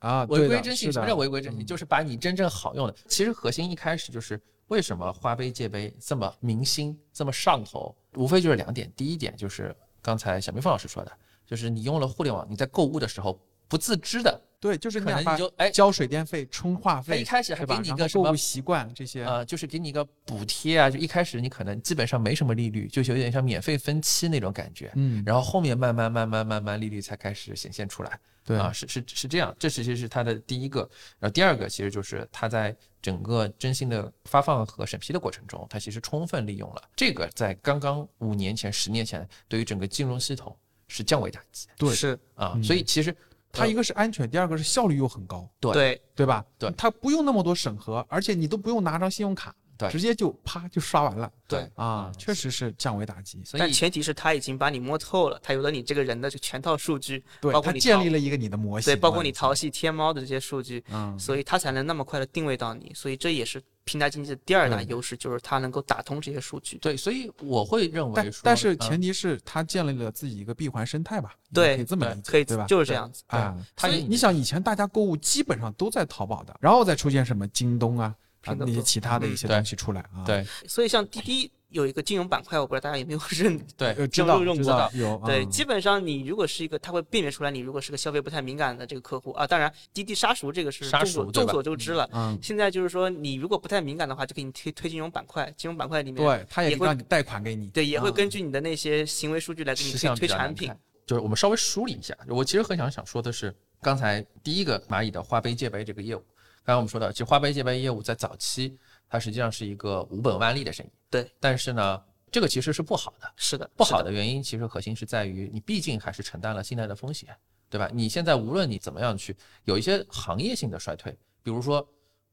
[0.00, 1.62] 啊，违规征信，什么叫违规征信？
[1.62, 2.94] 嗯就是把你真正好用的。
[3.06, 4.38] 其实核心一开始就是
[4.70, 8.90] 为什么花呗借呗这么明星、这么上头，无非就是两点。
[8.96, 11.12] 第一点就是刚才小明凤老师说的，
[11.44, 24.92] 就是你用了互联网，你在购物的时候不自知的，对，就是可能你就哎交水电费、充话费，一开始还给你一个什么购物习惯这些，呃，就是给你一个补贴啊，就一开始你可能基本上没什么利率，就是有点像免费分期那种感觉。
[24.94, 28.20] 嗯，然后后面慢慢慢慢慢慢利率才开始显现出来。
[28.50, 30.80] 对啊，是是是这样，这其实是它的第一个。
[31.20, 40.56] 然后第二个其实就是它在整个征信的发放和审批的过程中，它其实充分利用了这个，在刚刚五年前、十年前，对于整个金融系统
[40.88, 42.52] 是降维打击对是，啊。
[42.56, 43.14] 嗯所以其实
[43.52, 46.44] 它一个是安全，第二个是效率又很高，对对对吧？
[46.58, 53.40] 对它不用那么多审核，而且你都不用拿张信用卡，对直接就啪就刷完了对啊，确实是降维打击。
[53.52, 62.92] 但所以前提是他已经把你摸透了，他有了你这个人的这全套数据，对，它包括你淘建立了一个你的模型，对，包括你淘淘系、天猫的这些数据，嗯，所以他才能那么快的定位到你。
[62.94, 66.78] 所以这也是平台经济的第二大优势，就是它能够打通这些数据。
[66.78, 71.34] 对，所以我会认为但说，但是嗯前提是他建立了自己一个闭环生态吧？
[71.52, 72.64] 对可以这么理解，可以对吧？
[72.66, 73.24] 就是这样子。
[73.26, 78.14] 啊，所以你想以前大家购物基本上都在淘宝的，然后再出现什么京东啊
[78.44, 80.46] 啊那些其他的一些东西出来啊，对。
[80.66, 83.58] 所以像滴滴有一个金融板块，我不知道大家有没有认。
[83.76, 89.30] 对，呃，知道用知过道有对，啊基本上你如果是一个，它会辨别出来你如果是个消费不太敏感的这个客户。
[89.32, 89.46] 啊。
[89.46, 92.08] 当然，滴滴杀熟这个是众所众所周知了。
[92.12, 100.72] 嗯，现在就是说，你如果不太敏感的话，就给你推推金融板块，金融板块里面对，它也也会让你贷款给你，对也会啊根据你的那些行为数据来给你推推产品。
[101.06, 106.22] 就是我们稍微梳理一下，我其实很想想说的是，刚才第一个蚂蚁的花呗借呗这个业务，
[106.62, 117.36] 刚刚我们说到，其实花呗借呗业务在早期它实际上是一个无本万利的生意，对，但是呢，这个其实是不好的，是的，不，好的原因其实核心是在于你毕竟还是承担了信贷的风险，
[117.68, 117.90] 对吧？
[117.92, 121.10] 你现在无论你怎么样去有一些行业性的衰退，
[121.42, 121.86] 比如说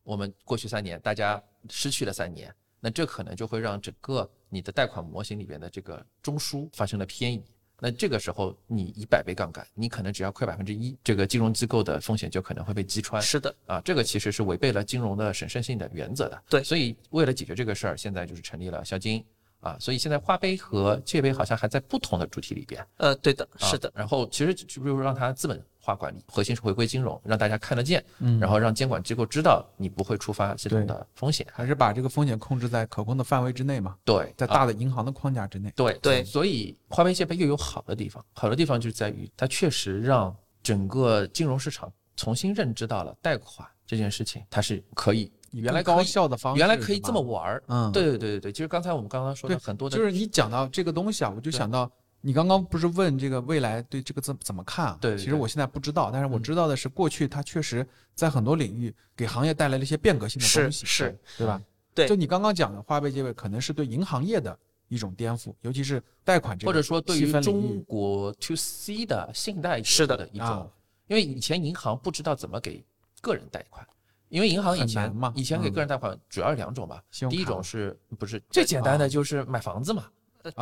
[0.03, 7.43] 我们过去三年大家失去了三年，那这可能就会让整个你的贷款模型里边的这个中枢发生了偏移。
[7.80, 13.21] 那这个时候，你一百倍杠杆，你可能只要亏百分之一，这个金融机构的风险就可能会被击穿。
[13.21, 16.43] 是的，啊，这个其实是违背了金融的审慎性的原则的。
[16.49, 19.23] 对所以为了解决这个事儿，现在就是成立了小金
[19.68, 22.86] 啊，所以现在花呗和借呗好像还在不同的主体里边。
[22.97, 31.45] 呃，对的，啊是的，然后其实就是让它资本化管理，核心是回归金融，让大家看得见，嗯，然后让监管机构知道你不会触发系统的风险。
[31.51, 35.72] 还是把这个风险控制在可控的范围之内嘛，对，啊在大的银行的框架之内。
[35.76, 47.63] 对对所以花呗借呗又有好的地方，好的地方就在于它确实让整个金融市场重新认知到了贷款这件事情，它是可以原来高效的方式，原来可以这么玩儿。
[47.67, 51.89] 嗯，对对对对对，其实刚才我们刚刚说很多的，就是你讲到这个东西啊，我就想到
[52.21, 54.97] 你刚刚不是问这个未来对这个怎怎么看啊？
[54.99, 61.61] 对对对其实我现在不知道，但是我嗯知道的是，过去它确实在很多领域给行业带来了一些变革性的东西，是，对吧？
[61.93, 64.55] 对就你刚刚讲的花呗借呗，可能是对银行业的
[64.87, 70.67] 一种颠覆，尤其是贷款这个或者说对于中国 to C 的信贷是的一种啊，
[71.07, 72.83] 因为以前银行不知道怎么给
[73.19, 73.83] 个人贷款，
[74.30, 80.05] 因为银行以前嘛以前给嗯个人贷款主要是两种吧，第一种是不是最简单的就是买房子嘛，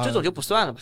[0.04, 0.82] 这种就不算了吧？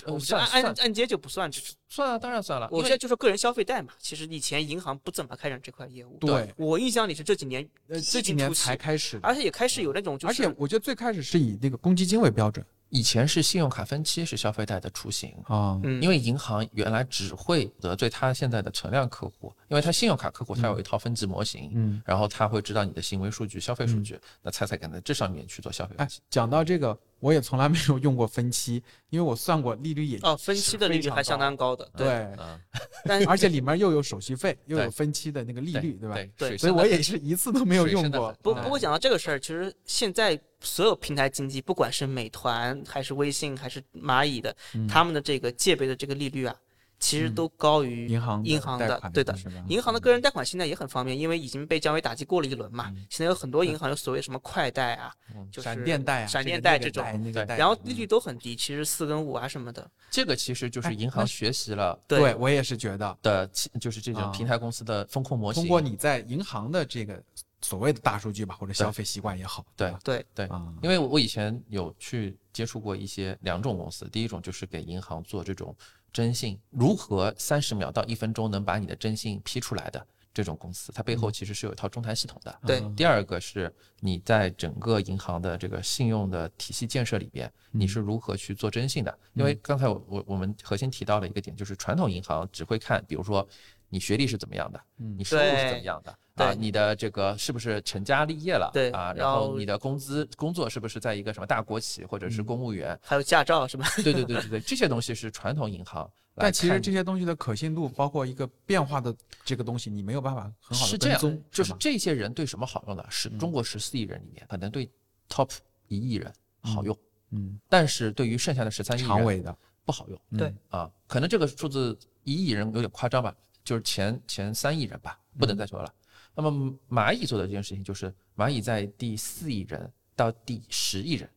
[0.52, 1.70] 按按按揭就不算这种。
[1.90, 6.18] 算啊，当然算了，我现在就说个人消费贷嘛，其实以前银行不怎么开展这块业务。
[6.20, 7.68] 对，我印象里是这几年
[8.12, 15.34] 这几年才开始，而且也开始有那种，而且我觉得最开始是以那个公积金为标准以前是信用卡分期是消费贷的雏形。
[15.46, 32.60] 啊，嗯，因为银行原来只会得罪他现在的存量客户，因为他信用卡客户他有一套分级模型，嗯，然后他会知道你的行为数据、消费数据，那他才敢在这上面去做消费哎。，讲到这个，我也从来没有用过分期，因为我算过利率也哦，分期的利率还相当高的，对，嗯，
[33.06, 36.16] 但 而且里面又有手续费，又有分期的那个利率，对吧？
[36.38, 38.32] 对所以我也是一次都没有用过。
[38.44, 44.88] 不嗯不过讲到这个事儿，其实现在所有平台经济，不管是美团还是微信还是蚂蚁的，嗯。
[44.88, 46.56] 他们的这个借呗的这个利率啊，
[47.00, 49.36] 其实嗯都高于银行银行的对的？
[49.68, 52.88] 银行的个人贷款现在也很方便，因为已经被降维打击过了一轮嘛。
[52.96, 53.06] 嗯。
[53.10, 55.14] 现在有很多银行有所谓什么快贷啊，
[55.52, 57.04] 就是闪电贷啊，闪电贷这种。
[57.48, 59.90] 然后利率都很低，其实四跟五啊什么的。
[60.10, 62.00] 这个其实就是哎银行学习了。
[62.08, 62.34] 对。
[62.36, 63.48] 我也是觉得，的，
[63.82, 64.22] 就是这啊。
[64.22, 65.64] 种平台公司的风控模型。
[65.64, 67.22] 通过你在银行的这个
[67.64, 70.00] 所谓的大数据吧，或者消费习惯也好，对吧？
[70.04, 70.46] 对，对。
[70.48, 75.76] 啊，因为我以前有去接触过一些两种公司，第一种就是给银行做这种
[76.12, 82.60] 征信，如何三十秒到一分钟能把你的征信批出来的这种公司，它背后其实是有一套中台系统的。
[82.66, 82.80] 对。
[82.82, 89.20] 嗯第二个是你在整个银行的这个信用的体系建设里边，你是如何去做征信的？
[89.34, 93.48] 因为刚才我我我们核心提到了一个点，就是传统银行只会看，比如说
[93.90, 95.16] 你学历是怎么样的，嗯。
[95.18, 96.14] 你收入是怎么样的。
[96.36, 98.72] 对啊，你的这个是不是成家立业了？
[98.74, 103.00] 对啊，然然后后你的工资工作是不是在一个什么大国企或者是公务员？
[103.04, 103.88] 还有驾照是吧？
[103.98, 109.16] 对对对对对，这些东西是传统银行 但其实这些东西的可信度，包括一个变化的
[109.46, 113.06] 这个东西，你没有办法很好是这样的跟踪，，就是这些人对什么好用呢？
[113.10, 114.90] 是中国十四亿人里面，可能对
[115.30, 115.52] top
[115.88, 116.98] 一亿人好用，
[117.30, 119.56] 嗯，但是对于剩下的十三亿人长尾的，
[119.86, 120.90] 不好用嗯对啊。
[121.06, 123.32] 可能这个数字一亿人有点夸张吧，
[123.64, 125.94] 就是前前三亿人吧，不能再说了。
[126.36, 131.30] 那么蚂蚁做的这件事情，就是蚂蚁在第四亿人到第十亿人，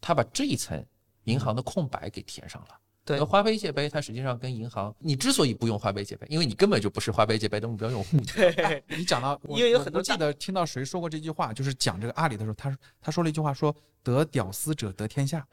[0.00, 0.84] 它把这一层
[1.24, 2.68] 银行的空白给填上了。
[3.06, 8.18] 对花呗借呗它实际上跟银行，你之所以不用花呗借呗，因为你根本就不是花呗借呗的目标用户。
[8.34, 15.46] 对，你讲到， 我因为有很多记得听到谁说过这句话，就是讲这个阿里的时候，他说他说了一句话说，得屌丝者得天下。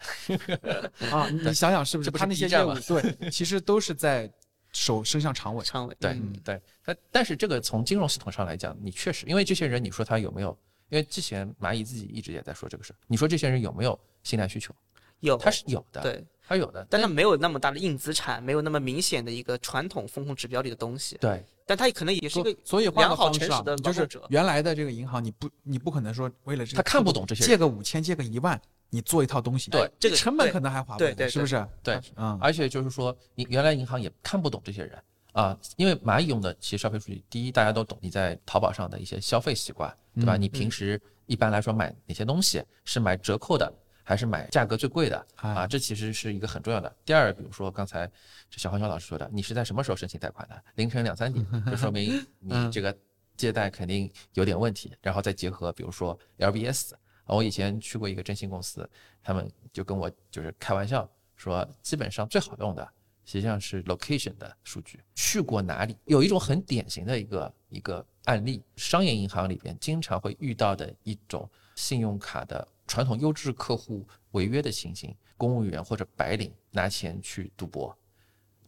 [1.12, 2.10] 啊，你你想想是不是？
[2.12, 4.32] 他那些业务对，其实都是在
[4.72, 5.64] 手伸向长尾。
[5.64, 10.58] 长尾对嗯对，但但是这个从金融系统上来讲，你确实因为这些人，你说他有没有？
[10.90, 14.76] 因为之前蚂蚁自己一直也在说这个事儿，你说这些人有没有信贷需求？
[15.22, 28.60] 有他是有的，，对，他有的，但他没有那么大的硬资产，没有那么明显的一个传统风控指标里的东西，对但他可能也是一个所以换良好个方式啊诚实的就是原来的这个银行，你不你不可能说为了这个他看不懂这些借个五千借个一万，
[28.92, 31.66] 你做一套东西，对这个成本可能还划不来，对对是不是？
[31.82, 40.36] 对，嗯，而且就是说，你原来银行也看不懂这些人啊，因为蚂蚁用的其实消费数据，第一大家都懂，你在淘宝上的一些消费习惯，对吧？
[40.36, 43.74] 嗯你平时一般来说买哪些东西是买折扣的，
[44.04, 45.54] 还是买价格最贵的啊？
[45.60, 46.94] 哎这其实是一个很重要的。
[47.06, 48.06] 第二，比如说刚才
[48.50, 50.64] 这小黄小老师说的，你是在什么时候申请贷款的？
[50.76, 52.94] 凌晨两三点，就说明 你这个
[53.38, 54.94] 借贷肯定有点问题。
[55.02, 57.00] 然后再结合比如说 LBS，啊
[57.36, 58.90] 我以前去过一个征信公司，
[59.24, 62.88] 他们就跟我就是开玩笑说，基本上最好用的
[63.26, 65.96] 实际上是 location 的数据，去过哪里。
[66.06, 77.96] 有一种很典型的一个一个案例，商业银行里边经常会遇到的一种信用卡的传统优质客户违约的情形，公务员或者白领拿钱去赌博，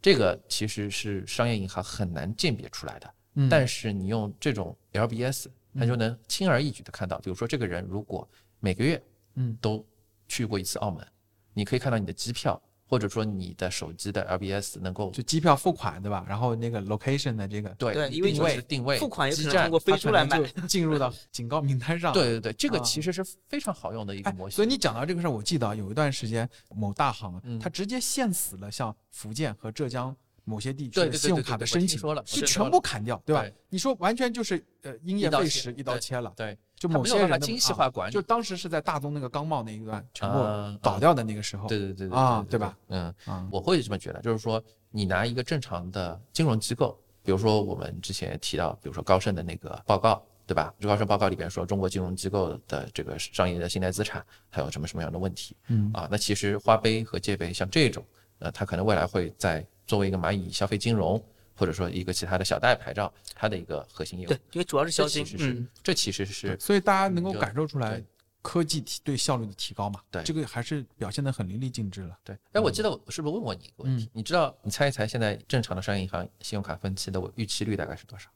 [0.00, 3.14] 这个其实是商业银行很难鉴别出来的。
[3.34, 8.26] 嗯但是你用这种 LBS，它就能轻而易举的看到，比如说这个人如果
[8.64, 9.00] 每个月
[9.34, 9.86] 嗯都
[10.26, 11.06] 去过一次澳门，
[11.52, 12.58] 你可以看到你的机票，
[12.88, 16.24] 或者说你的手机的 LBS 能够就机票付款对吧？
[16.26, 22.14] 然后那个 location 的这个对对因为定位定位付款也可基站能通过飞它可书来买，进入到警告名单上。
[22.14, 24.56] 对对对，这个啊其实是非常好用的一个哎模，型。
[24.56, 33.44] 所以你讲到这个事儿，我记得有一段时间某大行嗯它直接限死了像福建和浙江某些地区的信用卡的申请，听说了我就全部砍掉，对吧？
[33.68, 42.76] 你说完全就是呃因业一刀切废食一刀切了，对，就没有办法某些人的精细啊化管理就当时是在大宗那个钢贸那一段全部啊倒掉的那个时候，对对对对啊，对对吧？？
[42.88, 50.72] 嗯，啊，我会这么觉得，就是说，你拿一个正常的金融机构，比如说我们之前提到，比如说高盛的那个报告，对吧？
[50.78, 56.06] 就高盛报告里边说，中国金融机构的这个商业的信贷资产还有什么什么样的问题嗯啊？
[56.10, 58.04] 那其实花呗和借呗像这种，
[58.40, 61.22] 呃，它可能未来会在作为一个蚂蚁消费金融，
[61.54, 68.02] 或者说一个其他的小贷牌照，它的一个核心业务对，，因为主要是这销金，其实是嗯，这其实是所以大家能够感受出来
[68.42, 70.00] 科技提对效率的提高嘛？
[70.10, 72.18] 对这个还是表现得很淋漓尽致了。
[72.22, 74.10] 对，哎，我记得我是不是问过你一个问题？
[74.12, 78.28] 你知道，你猜一猜，现在正常的商业银行信用卡分期的预期率大概是多少？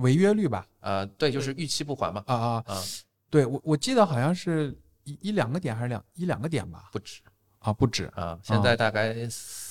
[0.00, 0.66] 违约率吧？
[0.80, 2.22] 呃，对，就是逾期不还嘛。
[2.26, 2.82] 啊啊，啊，
[3.30, 6.90] 对我我记得好像是一一两个点还是两一两个点吧？
[6.92, 7.20] 不止
[7.60, 8.06] 啊，不止。
[8.14, 9.14] 啊，现在大概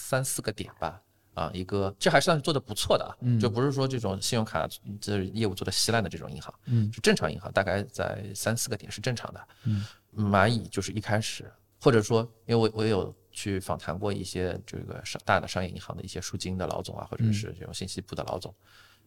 [0.08, 1.02] 三四个点吧。
[1.34, 4.68] 啊，一个这还算是做的不错的啊，嗯就不是说这种信用卡
[5.00, 9.48] 这业务做的稀烂的这种银行，嗯就正常银行大概在三四个点是正常的。
[9.66, 9.86] 嗯，
[10.16, 11.46] 蚂蚁就是一开始，
[11.80, 18.52] 或者说，因为我我有去访谈过一些这个商大的商业银行的一些数金的老总啊，或者嗯是这种信息部的老总，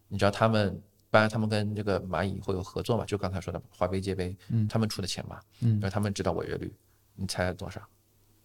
[0.07, 0.81] 你知道他们，
[1.11, 3.05] 当然他们跟这个蚂蚁会有合作嘛？
[3.05, 6.73] 就刚才说的华为借呗，嗯他们出的钱嘛，嗯然后他们知道违约率，
[7.17, 7.83] 你猜多少？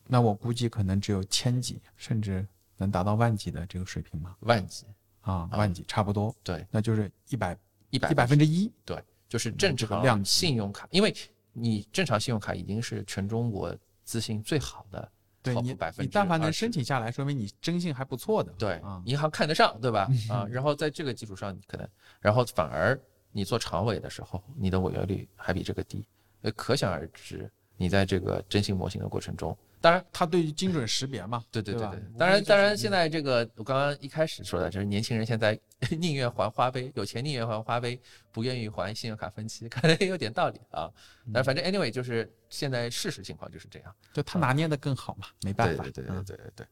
[0.07, 2.47] 那我估计可能只有千级，甚至
[2.77, 4.35] 能达到万级的这个水平嘛？
[4.41, 4.85] 万级？
[5.21, 7.57] 啊，万几差不多，对，那就是一百
[7.89, 8.71] 一百一百分之一。
[8.85, 11.11] 对，就是正常量信用卡，因为
[11.51, 18.51] 你正常信用卡已经是全中国资信最好的对你你但凡能申请下来，说明你征信还不错的。
[18.53, 20.07] 对啊，银行看得上，对吧？
[20.29, 21.87] 啊，然后在这个基础上，你可能，
[22.19, 22.99] 然后反而
[23.31, 26.07] 你做常委的时候，你的违约率还比这个低，
[26.41, 35.55] 呃，可想而知，你在这个征信模型的过程中，当然，它对于精准识别嘛，对对对对，当然，当然，现在这个我刚刚一开始说的，就是年轻人现在
[35.99, 37.99] 宁愿还花呗，有钱宁愿还花呗，
[38.31, 40.89] 不愿意还信用卡分期，可能也有点道理啊。
[41.31, 43.95] 但反正 anyway，就是现在事实情况就是这样。
[44.11, 45.83] 就他拿捏的更好嘛，没办法。
[45.83, 46.67] 对对对对对对，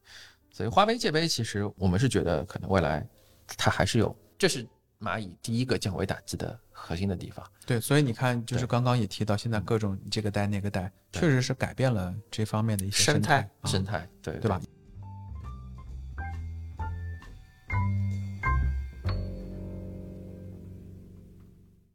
[0.50, 3.06] 所以花呗借呗，其实我们是觉得可能未来
[3.46, 4.66] 它还是有，这是
[5.00, 7.44] 蚂蚁第一个降维打击的核心的地方。
[7.66, 14.60] 对，所以你看，就是刚刚也提到，现在各种这个贷那个贷，确实是改变了这方面的一些生态态，啊生态，对对吧？？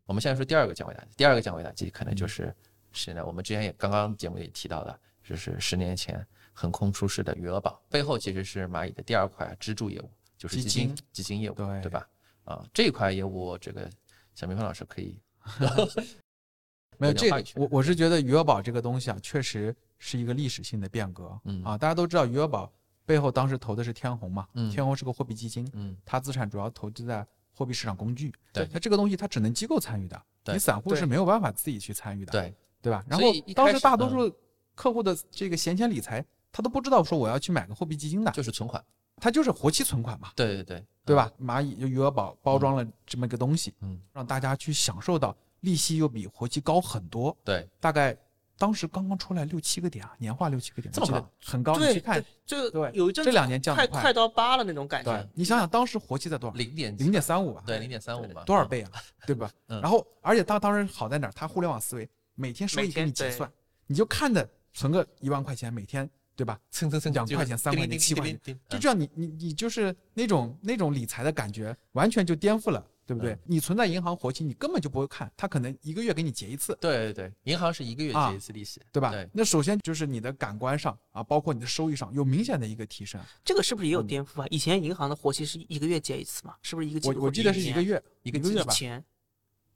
[0.05, 2.51] 我们现在说第二个降维打击，第二个降维打击可能就是
[2.91, 12.07] 是呢，我们之前也刚刚节目里提到的，就是十年前横空出世的余额宝，背后其实是蚂蚁的第二块支柱业务，就是基金基金业务，对对吧？
[12.49, 13.89] 啊，这一块业务，这个
[14.33, 15.19] 小明峰老师可以
[16.97, 21.39] 没有这我我是觉得余额宝这个东西啊，确实是一个历史性的变革。
[21.45, 22.69] 嗯啊，大家都知道余额宝
[23.05, 28.33] 背后当时投的是天弘嘛，嗯天弘是个货币基金，嗯它资产主要投资在货币市场工具。
[28.51, 33.05] 对它这个东西它只能机构参与的，对你散户是没有办法自己去参与的，对对吧？
[33.07, 34.35] 然后当时大多数
[34.75, 38.83] 客户的这个闲钱理财，他都不知道说我要去买个货币基金的，就是存款，
[39.19, 40.31] 它就是活期存款嘛。
[40.35, 41.31] 对对对，对吧？
[41.41, 48.17] 蚂蚁就余额宝包装了这么一个东西，嗯，让大家去享受到利息又比活期高很多，对，大概
[48.57, 51.73] 当时刚刚出来六七个点啊，年化六七个点，这么高很高。
[51.73, 56.55] 你对去看对，这对有一阵子这两年降快得快快到八了那种感对觉，你想想当时活期在多少？
[56.55, 58.91] 零点零点三五吧，对零点三五吧，多少倍啊？
[59.25, 59.49] 对吧？
[59.67, 61.33] 嗯然后而且它当时好在哪儿？
[61.35, 63.49] 它互联网思维，每天收益给你结算，
[63.87, 66.09] 你就看着存个一万块钱，每天
[66.39, 66.57] 对吧？
[66.71, 73.33] 蹭蹭蹭两块钱、三块钱、七块钱，就嗯这样你，你你就是那种那种理财的感觉，完全就颠覆了，对不对？
[73.33, 79.11] 嗯你存在银行活期，你根本就不会看，他可能一个月给你结一次，对对对，银行是一个月啊结一次利息，对吧？
[79.11, 83.19] 对那首先就是你的感官上啊，包括你的收益上有明显的一个提升。
[83.43, 84.47] 这个是不是也有嗯颠覆啊？
[84.49, 86.55] 以前银行的活期是一个月结一次嘛？
[86.61, 87.19] 是不是一个季度？
[87.19, 89.03] 我我记得是一个月，一个月吧，以前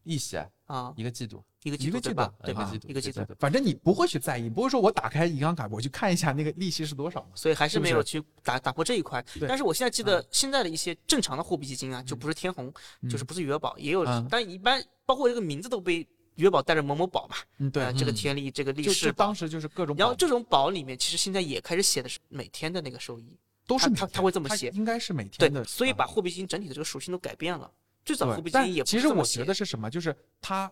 [0.04, 2.34] 利息啊，啊，一个季度，一个季一个季度对吧？
[2.44, 3.12] 对吧一个季？
[3.12, 7.30] 度反正你不会去在意，不会说我打开银行卡我去看一下那个利息是多少嘛。
[7.36, 9.24] 所以还是没有去打打破这一块。
[9.48, 12.72] 但是我现在记得现在的一些正常的货币基金啊，就不是天弘，
[13.10, 19.12] 就是不是余额宝，也有嗯，但一般包括这个名字都被余额宝带着某某宝嘛，嗯，对呃，这个嗯天利，这个利是。
[19.12, 23.38] 当时就是各种保，然后这种宝里面，其实现在也开始写的是每天的那个收益，
[23.68, 27.70] 都是每天他他他会这么写应该是每天的。，所以把啊货币基金整体的这个属性都改变了。
[28.04, 30.70] 最早货币基但金也不其实我觉得是什么，就是它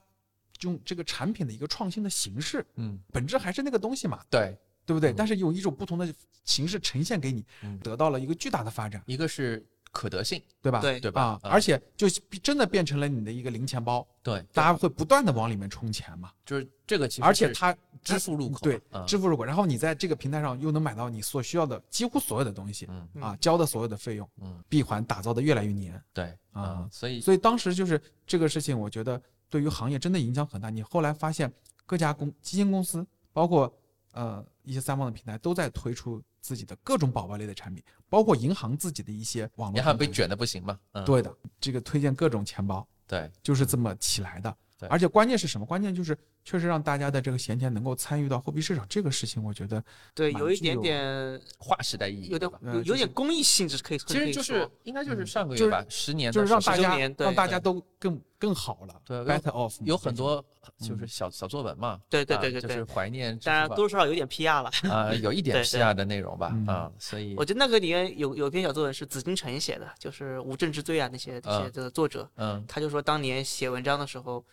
[0.61, 5.11] 用这个产品的一个创新的形式，嗯，本质还是那个东西嘛，对，对不对？
[5.11, 5.15] 嗯。
[5.17, 10.79] 但是用一种不同的形式呈现给你嗯，得到了一个巨大的发展，一个是可得性，对吧？
[10.79, 11.39] 对对吧？
[11.43, 12.07] 而且就
[12.41, 19.05] 真的变成了你的一个零钱包，对，大家会不断的往里面充钱嘛，就是这个其实而且它支付入口，对嗯。
[19.05, 23.21] 支付入口，然后你在这个平台上又能买到你所需要的几乎所有的东西嗯。
[23.21, 26.25] 啊，交的所有的费用，嗯，闭环打造的越来越黏，对。
[26.53, 29.21] 啊嗯所以所以当时就是这个事情，我觉得
[29.51, 30.71] 对于行业真的影响很大。
[30.71, 31.51] 你后来发现
[31.85, 33.71] 各家公基金公司，包括
[34.13, 44.87] 呃一些三方的平台，都在推出自己的各种宝宝类的产品，包括银行自己的一些网络银行被卷的不行嘛，嗯，对的，这个推荐各种钱包对就是这么起来的对。
[44.87, 45.65] 而且关键是什么？
[45.65, 49.83] 关键就是确实让大家的这个闲钱能够参与到货币市场这个事情，我觉得
[50.13, 60.43] 对，有一点点划时代意义，有点有有点公益性质，可以其实就是应该就是上个月吧，十年就是让大家19年对让大家都更更好了，对 better off 有很多
[60.79, 64.71] 就是小小作文嘛，对对啊对对对就是怀念支当然多多少少有点 PR 了。
[64.91, 72.63] 啊，有一 点 PR 的内容吧嗯啊，所以我觉得那个里面有有一篇小作文是紫金城写的，就是无证之罪啊那些这些嗯的作者，嗯。
[72.67, 74.43] 他就说当年写文章的时候，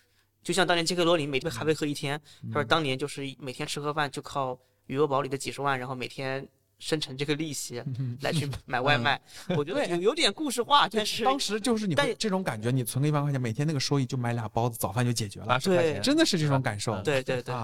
[0.49, 7.85] 就像当年杰克罗琳每杯咖啡喝一天，嗯他说当年就是每天吃喝饭就靠余额宝里的几十万，然后每天生成这个利息
[8.23, 9.21] 来去 买外卖。
[9.59, 16.95] 我觉得有有点故事化，但是当时就是你但这种感觉，你存个一万块钱，每天那个收益就买俩包子，早饭就解决了对，真的是这种感受。
[16.95, 17.55] 嗯对对对，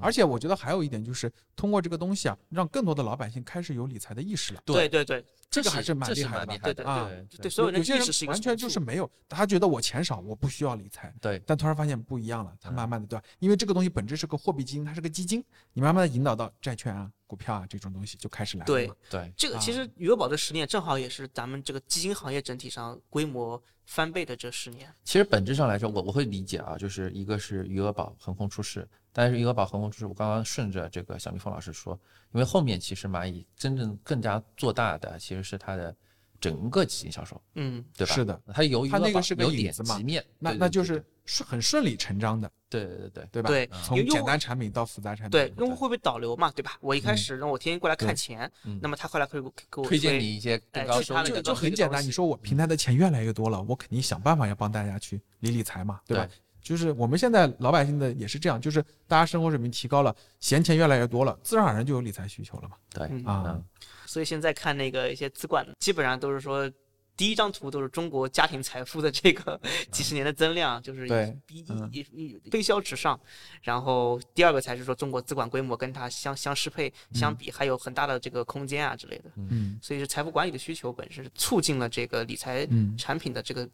[0.00, 4.62] 而且我觉得还有一点就是，通过这个东西啊，让更多的老百姓开始有理财的意识了。
[4.64, 11.12] 对对对这个还是蛮厉害的吧蛮厉害的对啊对对，所有人有些人完全就是没有，他觉得我钱少，我不需要理财。
[11.20, 13.24] 对但突然发现不一样了，他嗯慢慢的对吧？
[13.38, 18.92] 因为这个东西本质是个货币基金，它是个基金，你慢慢的引导到债券啊、股票啊这种东西就开始来了对。
[19.10, 24.92] 对这个其实余额宝这十年正好也是咱们这个基金行业整体上规模翻倍的这十年。
[25.02, 31.98] 其实本质上来说，我我会理解啊，就是一个是余额宝横空出世，但是余额宝横空出世，我刚刚顺着这个小蜜蜂老师说，
[32.32, 35.94] 因为后面其实蚂蚁真正更加做大的其实是它的
[36.40, 38.14] 整个基金销售，嗯，对吧？
[38.14, 43.48] 是的，它由于它那个是个有点引子嘛极面，那那就是顺很顺理成章的，对对对对对吧？
[43.48, 46.78] 对从简单产品到复杂产品，对，用户会不会导流嘛，对吧？
[46.80, 56.28] 我一开始让我天天过来看钱嗯，那么他后来会给我给我推荐你一些更哎高收益的就很简单，你说我平台的钱越来越多了，我肯定想办法要帮大家去理理财嘛，对吧？
[56.62, 62.76] 就是我们现在老百姓的也是这样，就是大家生活水平提高了，闲钱越来越多了，自然而然就有理财需求了嘛。
[62.92, 63.64] 对嗯啊嗯
[64.06, 66.68] 所以现在看那个一些资管，基本上都是说，
[67.16, 69.60] 第一张图都是中国家庭财富的这个
[69.92, 73.18] 几十年的增量，就是对一嗯一一一飞霄直上。
[73.62, 79.30] 然后第二个才是说中国资管规模跟它相相适配相比，还有很大的这个空间啊之类的。
[79.36, 83.68] 嗯所以是财富管理的需求本身是促进了这个理财嗯，产品的这个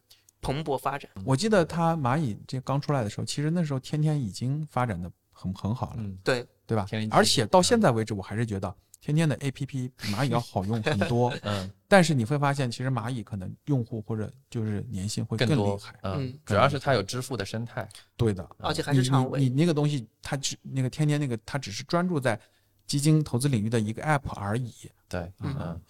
[0.47, 1.11] 蓬勃发展。
[1.25, 6.87] 我记得它蚂蚁这刚出来的时候，其实那时候天天已经发展的很很好了，嗯，对，对吧？
[7.11, 11.33] 而且到现在为止，我还是觉得天天的 APP 比 蚂蚁要好用很多。
[11.43, 15.95] 嗯，但是你会发现，其实蚂蚁可能用户或者就是粘性会更多厉害。
[16.03, 19.41] 嗯嗯，主要是它有支付的生态，对的，而且还你是长尾。
[19.41, 22.39] 你你那个东西，它只那个天天那个，它只是专注在
[22.87, 24.73] 基金投资领域的一个 app 而已。
[25.09, 25.81] 对，嗯嗯，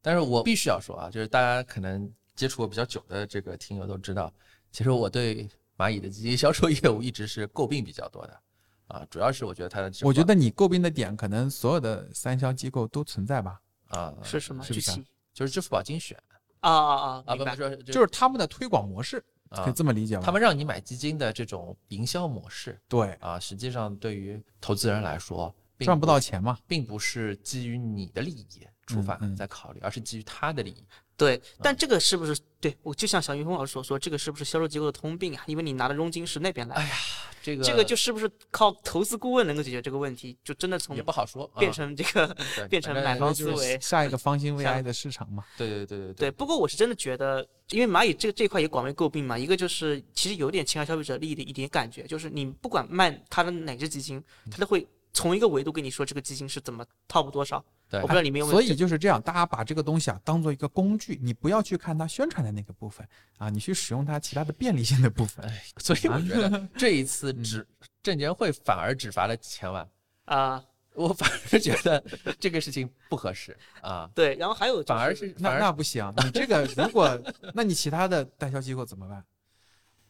[0.00, 4.32] 但是我必须要说啊，就是大家可能接触过比较久的这个听友都知道，
[4.72, 8.40] 其实我对蚂蚁的基金销售业务一直是诟病比较多的，
[8.88, 14.62] 啊，主要是我觉得它的我觉得你诟病的点，可能所有的三销机构都存在吧，啊是什么？
[14.62, 16.16] 是不是啊具体就是支付宝精选
[16.60, 17.24] 啊啊啊！
[17.26, 17.68] 啊，明白不不。
[17.68, 19.20] 说就就是他们的推广模式，
[19.50, 20.22] 可以啊，这么理解吗？
[20.24, 28.46] 他们让你买基金的这种营销模式对啊，实际上对于投资人来说，赚不到钱嘛，并不是基于你的利益
[28.86, 30.84] 出发在考虑，而是基于他的利益
[31.16, 35.42] 对，嗯但这个是不是对我就像小云峰老师所说，这个是不是销售机构的通病啊？
[35.46, 36.94] 因为你拿的佣金是那边来的，哎呀，
[37.42, 40.36] 这个这个就是不是靠投资顾问能够解决这个问题？
[40.42, 42.36] 就真的从也不好说，变啊成这个
[42.68, 43.78] 变成买方思维。
[43.80, 45.44] 下一个方兴 未像艾的市场嘛。
[45.56, 57.64] 对对对对对，不过我是真的觉得，因为蚂蚁这这块也广为诟病嘛，一个就是其实有点侵害消费者利益的一点感觉，就是你不管卖它的哪只基金，它都会从一个维度跟你说这个基金是怎么 top 多少。
[57.94, 58.62] 对我不知道你们有没有所。
[58.62, 63.06] 以就是这样，大家把这个东西啊当做一个工具，你不要去看它宣传的那个部分
[63.38, 65.44] 啊，你去使用它其他的便利性的部分。
[65.46, 67.66] 哎，所以我觉得这一次嗯只
[68.02, 69.88] 证监会反而只罚了几千万，
[70.24, 70.64] 啊、
[70.94, 72.02] 我反而觉得
[72.38, 77.20] 这个事情不合适啊， 对，然后还有、就是、反而是那反而那不行，你这个如果，
[77.54, 79.24] 那你其他的代销机构怎么办？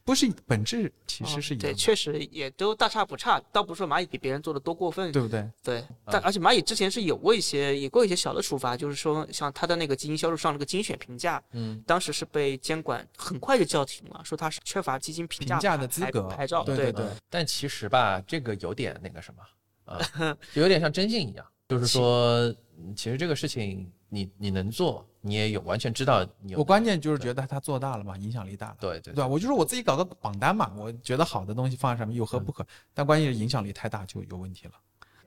[0.05, 5.49] 不是本质其实是一样对，确实也都大差不差，倒不是说蚂蚁比别人做的多过分，对不对？
[5.63, 16.21] 对，但而且蚂蚁之前是有过一些，有过一些小的处罚，就是说像它的那个基金销售上了个精选评价，嗯，当时是被监管很快就叫停了，说它是缺乏基金评价评价的资格。
[16.27, 19.41] 牌照，对对对嗯但其实吧，这个有点那个什么
[19.91, 22.45] 啊，就 有点像征信一样，就是说，
[22.77, 28.77] 嗯其实这个事情你你能做，你也有完全知道你有我关键就是觉得他做大了嘛，影响力大了。
[28.79, 29.27] 对对对吧？
[29.27, 32.65] 我就是我自己搞个榜单嘛，我觉得好的东西放在上面有何不可？
[32.93, 34.73] 但关键是影响力太大就有问题了。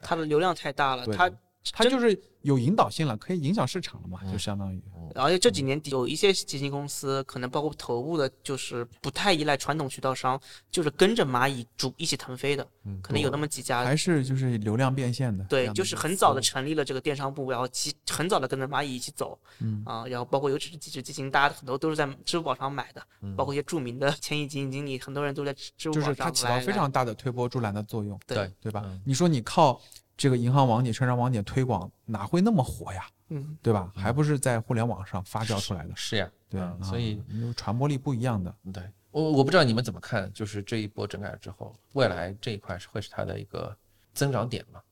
[0.00, 1.36] 它的流量太大了，它对
[1.72, 4.82] 它就是有引导性了，可以影响市场了嘛，就相当于。
[5.14, 10.38] 而且这几年有一些基金公司，可能包括头部的，就是不太依赖传统渠道商，
[10.70, 12.66] 就是跟着蚂蚁主一起腾飞的，
[13.02, 13.84] 可能有那么几家。
[13.84, 15.44] 还是就是流量变现的。
[15.44, 23.02] 对，就是很早的成立了这个电商部，然后其很早的跟着蚂蚁一起走，嗯啊，然后包括尤其是几只基金，大家很多都是在支付宝上买的，
[23.36, 29.00] 包括一些著名的千亿基金经理，很多人都在支支付就是它起到非常大的推波助澜的作用，对对吧嗯？
[29.04, 29.80] 你说你靠
[30.18, 33.06] 这个银行网点、券商网点推广，哪会那么火呀？
[33.28, 33.92] 嗯，对吧？
[33.94, 35.94] 还不是在互联网上发酵出来的。
[35.94, 38.54] 是呀，对所以嗯传播力不一样的。
[38.72, 43.74] 对我我不知道你们怎么看，就是这一波整改之后，未来这一块是会是它的一个
[44.12, 44.82] 增长点吗？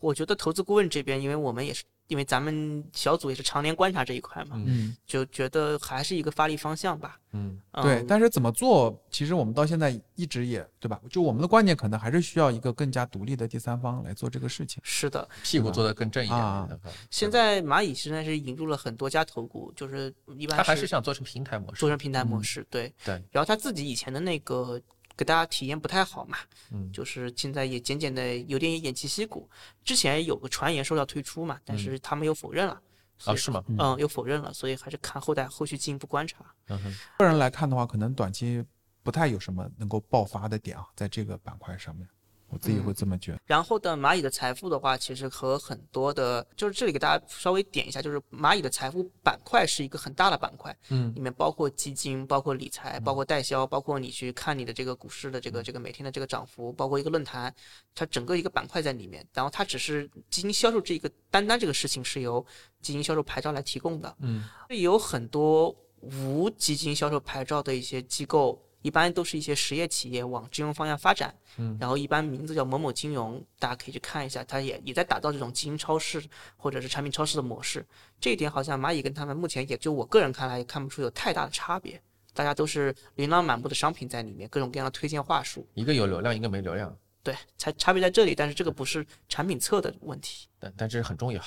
[0.00, 7.18] 我觉得投资顾问这边，因为我们也是，因为咱们小组也是常年观察这一块嘛，嗯，就觉得还是一个发力方向吧。
[7.32, 7.96] 嗯对。
[8.00, 11.00] 嗯但是怎么做，其实我们到现在一直也对吧？
[11.10, 14.80] 就我们的观念可能还是需要一个更加独立的第三方来做这个事情。
[14.84, 16.68] 是的，屁股做得更正一点啊，
[17.10, 21.88] 现在蚂蚁现在是引入了很多家投顾，就是一般他还是想做成平台模式做。
[21.88, 23.14] 成平台模式，对对。
[23.30, 24.80] 然后他自己以前的那个
[25.16, 26.38] 给大家体验不太好嘛，
[26.70, 29.48] 嗯就是现在也渐渐的有点偃旗息鼓。
[29.84, 32.80] 之前有个传言说要退出嘛，但是他们又否认了。
[33.18, 33.64] 所哦，以是吗？
[33.68, 36.44] 嗯，又否认了，所以还是看后代后续进一步观察。
[36.68, 38.62] 嗯哼，个人来看的话，可能短期
[39.02, 42.06] 不太有什么能够爆发的点啊，在这个板块上面，
[42.48, 43.40] 我自己会这么觉得。
[43.44, 57.52] 然后的蚂蚁的财富的话，其实和很多的，就是这里给大家稍微点一下，就是蚂蚁的财富板块是一个很大的板块，嗯里面包括基金、包括理财、包括代销，包括你去看你的这个股市的嗯这个这个每天的这个涨幅，包括一个论坛，
[57.94, 59.26] 它整个一个板块在里面。
[59.34, 62.44] 然后它只是基金销售这个单单这个事情是由
[62.80, 68.62] 基金销售牌照来提供的，嗯，有很多无基金销售牌照的一些机构。
[68.86, 76.22] 一般都是一些实业企业往金融方向发展，嗯，然后一般名字叫某某金融，大家可以去看一下，它也也在打造这种基因超市
[76.56, 77.84] 或者是产品超市的模式。
[78.20, 82.00] 这一点好像蚂蚁跟他们目前也就我个人看来也看不出有太大的差别，
[82.32, 88.36] 大家都是琳琅满目的商品在里面，各种各样的推荐话术，一个有流量，一个没流量，对，差差别在这里。
[88.36, 91.42] 但是这个不是产品侧的问题，但但这很重要。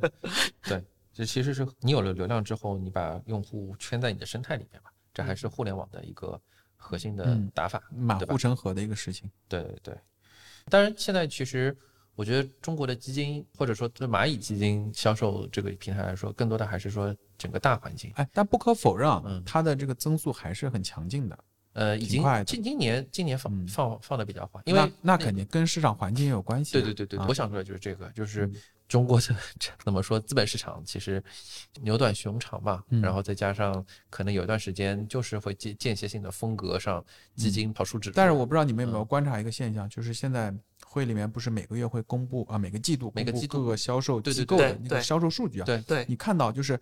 [0.68, 6.40] 对，这其实是你有了流量之后，你把用户圈在你的生态里面吧，这还是互联网的一个
[6.84, 8.36] 核心的嗯打法，对吧满护？
[8.36, 9.30] 城河的一个事情。
[9.48, 9.98] 对对对。
[10.68, 11.76] 当然，现在其实
[12.14, 18.12] 我觉得中国的基金或者说对蚂蚁基金销售这个平台来说，更多的还是说整个大环境。
[18.16, 21.38] 哎，但不可否认啊嗯，它的这个增速还是很强劲的。
[21.72, 26.80] 呃，已经挺快今今年今年放嗯放放的比较缓，因为那那肯定跟市场环境也有关系啊。
[26.80, 28.48] 对对对我想说的就是这个，就是
[28.86, 29.34] 中国的
[29.84, 31.22] 怎么说，资本市场其实
[31.80, 37.04] 牛短熊长嘛，嗯然后再加上可能有一段时间就是会间间歇性的风格上
[37.34, 40.54] 基金跑输指数，但是我不知道你们有没有嗯观察一个现象，就是现在
[40.84, 45.64] 会里面不是每个月会公布啊，每个季度每个季度各个销售对对机构的那个销售数据啊。
[45.64, 46.78] 对对你看到就是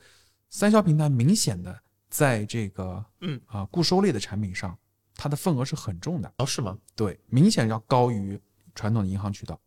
[0.50, 1.78] 三销平台明显的
[2.10, 4.76] 在这个嗯啊固收类的产品上，
[5.14, 6.76] 它的份额是很重的，哦是吗？
[6.96, 8.38] 对，明显要高于
[8.74, 9.58] 传统的银行渠道。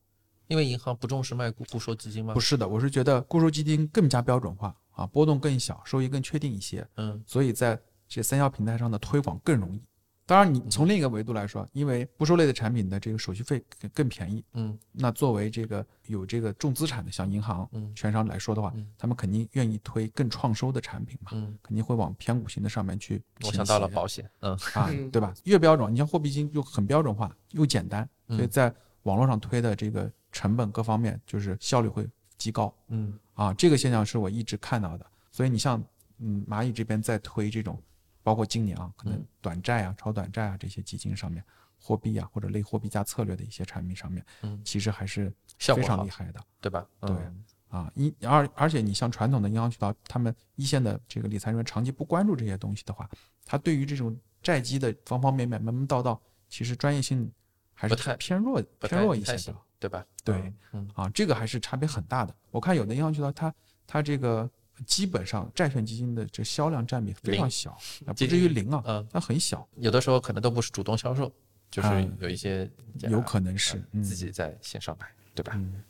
[0.47, 2.39] 因为银行不重视卖固固收基金吗不？
[2.39, 9.81] 是的，我是觉得固收基金更加标准化啊，波动更小，收益更确定一些，嗯，所以在这三幺平台上的推广更容易。
[10.27, 23.59] 当然，你从另一个维度来说，因为不收类的产品的这个手续费更更便宜，嗯那作为这个有这个重资产的像银行、嗯券商来说的话，嗯他们肯定愿意推更创收的产品嘛，嗯，肯定会往偏股型的上面去倾斜。
[23.59, 25.31] 我想到了保险，嗯啊嗯，对吧？
[25.43, 28.73] 越标准，你像货币基金就很标准化又简单，所以嗯在
[29.03, 32.05] 网络上推的这个成本各方面就是效率会
[32.37, 33.53] 极高嗯啊。
[33.53, 35.05] 这个现象是我一直看到的。
[35.31, 35.81] 所以你像
[36.17, 37.81] 嗯蚂蚁这边在推这种，
[38.21, 41.41] 包括今年啊，可能嗯短债啊、超短债啊这些基金上面，
[41.79, 46.41] 货币啊或者类货币加策略的一些产品上面，嗯，其实还是非常厉害的。
[46.59, 46.85] 对吧？
[46.99, 53.09] 对嗯啊，一而而且你像传统的银行渠道，他们一线的这个理财人员长期不关注这些东西的话，
[53.45, 54.13] 他对于这种
[54.43, 57.31] 债基的方方面面、门门道道，其实专业性
[57.73, 59.55] 还是太偏弱偏弱一些的
[59.85, 60.05] 对吧？
[60.23, 62.35] 对嗯啊，这个还是差别很大的。
[62.49, 63.53] 我看有的银行渠道，它
[63.85, 64.49] 它这个
[64.85, 67.71] 基本上债券基金的这销量占比非常小，
[68.05, 71.31] 啊，不至于零啊，嗯，它很小，有的时候可能都不是主动销售，
[71.69, 72.67] 就是啊有一些
[73.01, 75.53] 有可能是自己在线上买，对吧？
[75.55, 75.83] 嗯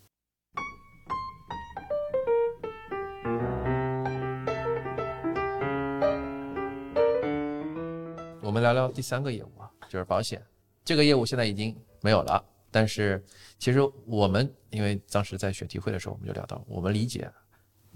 [8.42, 10.42] 我们聊聊第三个业务啊，就是保险。
[10.84, 12.46] 这个业务现在已经没有了，
[12.76, 13.24] 但是
[13.58, 17.32] 其实我们因为当时在选题会的时候，我们就聊到，我们理解，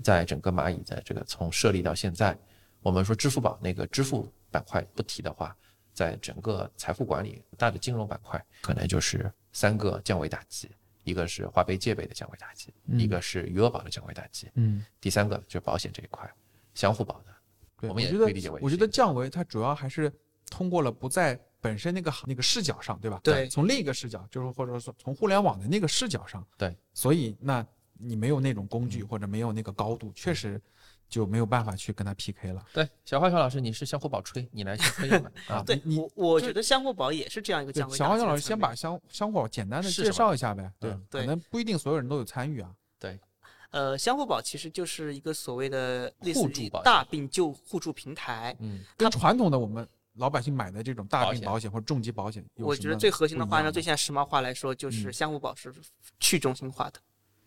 [0.02, 2.34] 在整个蚂蚁在这个从设立到现在，
[2.80, 5.54] 我们说支付宝那个支付板块不提的话，
[5.94, 10.72] 在整个财富管理大的金融板块，可能就是三个降维打击，
[11.04, 16.26] 一个是花呗借呗的降维打击，一个是余额宝的降维打击，嗯，第三个就是保险这一块
[16.74, 17.90] 相互保的。
[17.90, 20.10] 我们也可以理解为我觉得降维它主要还是
[20.50, 23.20] 通过了不在本身那个行那个视角上，对吧？
[23.24, 30.62] 对从另一个视角，就是或者说从互联网的那个视角上，对，所以那你没有那种工具或者没有那个高度，确实
[31.10, 32.66] 就没有办法去跟他 PK 了。
[32.72, 35.64] 对，小花小老师，你是相互宝吹，你来先吹一把 啊。
[35.66, 40.72] 对你我我觉得相互宝也是这样一个对降，维小花小老师先把相相互宝简单的介绍一下呗。
[40.80, 42.72] 对可能不一定所有人都有参与啊。
[43.00, 43.20] 对，
[43.72, 48.56] 呃，相互宝其实就是一个所谓的类似于互助大病救互助平台。
[48.60, 49.86] 嗯，跟传统的我们
[50.16, 55.14] 老百姓买的这种大病保险或者重疾保险我觉得最核心的话，呢，最现在时髦话来说，就是嗯。
[55.14, 55.74] 相互保是
[56.20, 57.00] 去中心化的。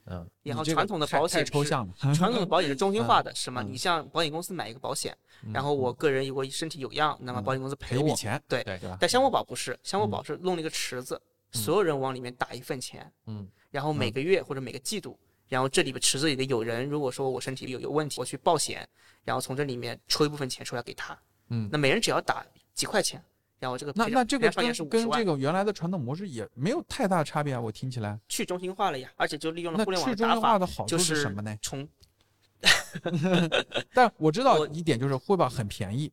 [0.06, 1.94] 嗯，然后传统的保险是抽象了。
[2.14, 3.62] 传统的保险是中心化的， 什么？
[3.62, 3.72] 嗯。
[3.72, 8.02] 你像保险公司买一个保险，嗯然后我个人如果身体有恙，那么保险公司赔我。
[8.02, 8.96] 一笔钱，对对对吧？
[9.00, 10.10] 但相互保不是，相互嗯。
[10.10, 11.20] 保是弄了一个池子，
[11.52, 15.16] 所有人往里面打一份钱，嗯，然后每个月或者每个季度，
[15.48, 18.88] 然后这里边池子里的有人，如果说我身体有有问题，我去报险，
[19.24, 21.16] 然后从这里面抽一部分钱出来给他，
[21.48, 23.22] 嗯那每人只要打几块钱，
[23.58, 28.18] 然后这个那那这个赔偿上限是50万跟跟这个原来的传统模式也没有太大差别啊，我听起来。
[28.28, 31.56] 去中心化了呀，而且就利用了互联网去中心化的好处是什么呢？
[31.62, 31.88] 从
[33.92, 36.12] 但我知道一点就是互保很便宜，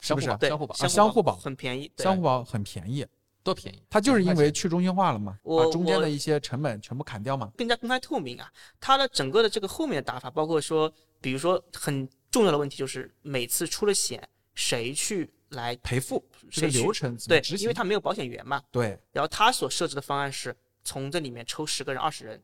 [0.00, 0.76] 是不是相互保？
[0.76, 3.04] 对相互保很便宜，相互保很便宜，
[3.42, 3.82] 多便宜？
[3.90, 7.50] 它就是因为去中心化了嘛，把中间的一些成本全部砍掉嘛。
[7.56, 8.48] 更加公开透明啊。
[8.78, 14.22] 它的整个的这个后面的打法，包括说，比如说很重要的问题就是每次出了险，
[14.54, 17.40] 谁去来赔付这个谁去流程对？
[17.58, 22.42] 因为他没有保险员嘛，对然后他所设置的方案是从这里面抽十个人、二十人，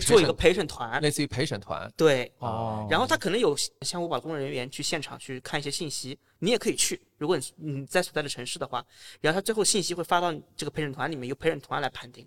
[0.00, 1.92] 做一个陪陪审团，类似于陪审团。
[1.96, 2.32] 对。
[2.38, 7.00] 哦，然后他可能有相互保工作人员去现场去看一些信息，你也可以去。
[7.18, 8.84] 如果你你在所在的城市的话，
[9.20, 12.26] 然后他最后信息会发到这个陪审团里面，由陪审团来判定。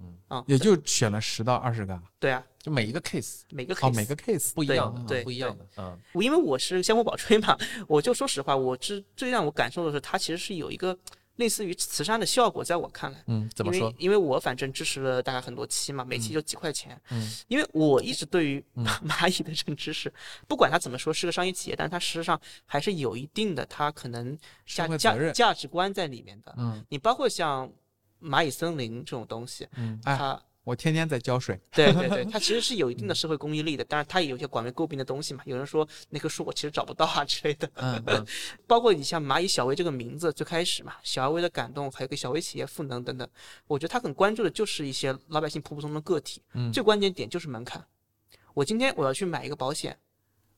[0.00, 3.94] 嗯啊，也就选了十到二十个啊，对啊，就每一个 case 每个哦，case。
[3.94, 10.96] 每个 case 不一样的，对不一样的，嗯我因为我是相互保吹嘛，我就说实话，我之最让我感受的是，它其实是有一个
[11.36, 13.22] 类似于慈善的效果，在我看来。
[13.26, 13.88] 嗯，怎么说？
[13.92, 13.96] 因为？
[13.98, 17.00] 因为我反正支持了大概很多期嘛，每期就几块钱。
[17.10, 18.84] 嗯，因为我一直对于嗯。
[19.08, 20.12] 蚂蚁的认知是，
[20.46, 24.36] 不管它怎么说是个商业企业，但是它实际上还是有一定的它可能
[24.66, 25.32] 价价社会责任。
[25.32, 26.54] 价值观在里面的。
[26.58, 26.84] 嗯。
[26.90, 27.70] 你包括像
[28.22, 35.42] 蚂蚁森林这种东西，嗯哎它我天天在浇水， 对对对，它其实是有一定的社会公益力的，当然它也有一些广为诟病的东西嘛。
[35.46, 38.26] 有人说那棵树我其实找不到啊 之类的，嗯嗯
[38.68, 43.26] 包括你像蚂蚁小薇这个名字，最开始嘛，小而微的感动，还有给小微企业赋能等等，
[43.66, 47.84] 我觉得他很关注的就是一些老百姓普普通通的个体，嗯最关键点就是门槛。
[48.52, 49.98] 我今天我要去买一个保险，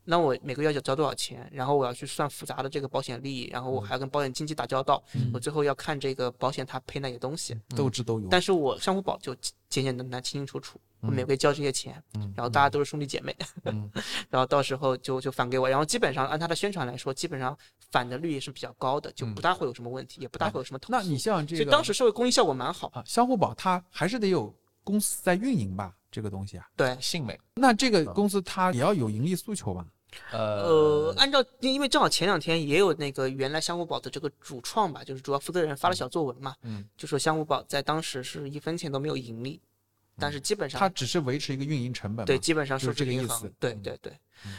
[0.04, 1.48] 那我每个月要交多少钱？
[1.52, 7.56] 然后我要去算复杂的这个保险利益，然后我还要跟保险经纪打交道，我最后要看这个保险它赔哪些东西。
[7.76, 8.28] 斗智斗勇。
[8.30, 9.34] 但是我相互保就
[9.68, 13.34] 简简单单、清清楚楚，我每个月交这些钱，嗯然后大家都是兄弟姐妹，
[13.64, 13.90] 嗯
[14.28, 17.56] 然后到时候就就返给我，然后基本上按他的宣传来说，基本上
[17.90, 20.92] 返的率也是比较高的，就不大会有什么问题，也不大会有什么投诉。
[20.92, 22.88] 那你像这个，所以当时社会公益效果蛮好。
[22.92, 24.54] 啊，相互保它还是得有
[24.84, 26.66] 公司在运营吧，这个东西啊。
[26.76, 29.86] 对，信美那这个公司它也要有盈利诉求吧？
[30.30, 39.58] 呃，按照因因为正好前两天也有那个原来相互宝的这个主创吧，就是主要负责人发了小作文嘛，嗯，就说相互宝在当时是一分钱都没有盈利，
[40.18, 42.26] 但是基本上它只是维持一个运营成本。
[42.26, 44.12] 对基本上是这个意思嗯对对对，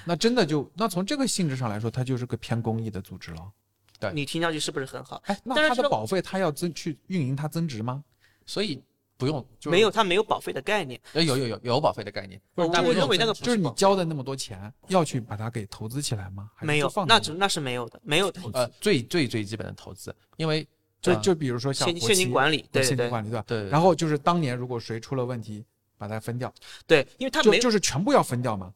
[0.05, 3.51] 那真的就那从这个性质上来说，它就是个偏公益的组织了。
[3.99, 5.21] 对你听上去是不是很好？
[5.27, 8.03] 哎，那但是它的保费它要增去运营它增值吗？
[8.47, 8.81] 所以
[9.23, 10.99] 不用就是没有，它没有保费的概念。
[11.13, 16.49] 呃有有有有保费的概念，但不是我认为那个就是你交的那么多钱，要去把它给投资起来吗？
[16.53, 18.41] 还没有放，那只那是没有的，没有的。
[18.51, 20.67] 呃最最最基本的投资，因为
[21.01, 23.43] 就呃就比如说像现金管理，对现金管理对吧？
[23.47, 25.63] 对，然后就是当年如果谁出了问题，
[25.97, 26.53] 把它分掉，
[26.85, 28.73] 对，因为它没就是全部要分掉吗？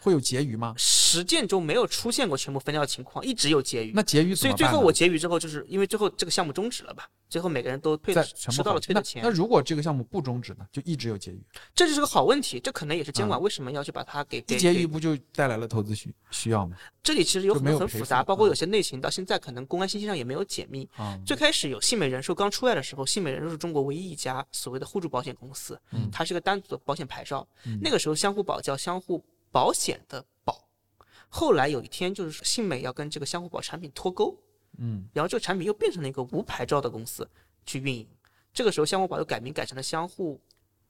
[0.00, 0.74] 会有结余吗？
[1.14, 3.92] 实践中没有出现过全部分掉的情况，一直有结余。
[3.94, 11.40] 那结余所以最后我结余之后，就是因为最后这个项目终止了吧，最后每个人都退再了吃到了退的钱那，如果这个项目不终止呢，就一直有结余，
[11.74, 12.58] 这就是个好问题。
[12.58, 16.76] 这可能也是监管为什么要去把它给结余不就带来了投资需需要吗？
[17.02, 20.88] 这里其实有很多很复杂，包括啊有些内情到现在可能公安信息上也没有解密。
[20.96, 27.46] 啊，最开始有信美人寿刚出来的时候，信美人寿是中国唯一一家所谓的互助保险公司，嗯它是个单独的保险牌照。
[27.66, 30.26] 嗯那个时候相互保交相互保险的保，
[31.34, 34.38] 后来有一天就是说信美要跟这个相互宝产品脱钩，
[34.78, 37.28] 嗯，然后这个产品又变成了一个无牌照的公司
[37.66, 38.06] 去运营。
[38.52, 40.40] 这个时候相互宝又改名改成了相互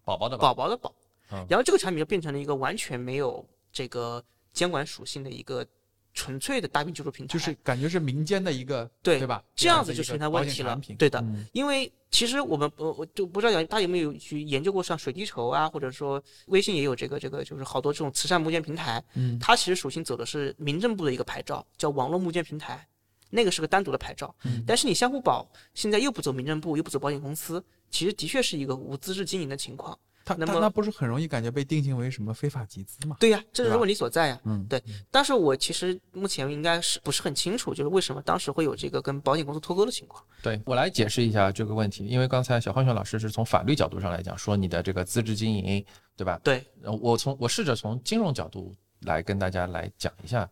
[0.04, 0.52] 宝宝的宝。
[0.52, 0.94] 宝的宝。
[1.30, 3.42] 嗯，然后这个产品就变成了一个完全没有
[3.72, 4.22] 这个
[4.52, 5.66] 监管属性的一个
[6.14, 9.42] 纯粹的大病救助平台，就是感觉是民间的一个对对吧？
[9.54, 10.80] 这样子就存在问题了。
[10.96, 22.86] 对的，嗯因为其实我们我我就不知道大家有没有去研究过像水滴筹啊，或者说微信也有这个这个，就是好多这种慈善募捐平台，嗯它其实属性走的是民政部的一个牌照，叫网络募捐平台，
[23.30, 24.32] 那个是个单独的牌照。
[24.44, 25.44] 嗯但是你相互保
[25.74, 29.98] 现在又不走民政部，又不走保险公司，其实的确是一个无资质经营的情况。
[30.24, 33.16] 他那么他那不是很容易感觉被定性为什么非法集资吗？
[33.20, 34.40] 对呀、这对吧是问题所在呀。
[34.44, 40.24] 嗯，对，但是我其实目前应该是不是很清楚，就是为什么当时会有这个跟保险公司脱钩的情况。
[40.42, 45.84] 对我来解释一下这个问题，因为刚才小浣熊老师是从法律角度上来讲，说你的这个资质经营，
[46.16, 46.40] 对吧？
[46.42, 50.48] 对，呃我从我试着从金融角度来跟大家来讲一下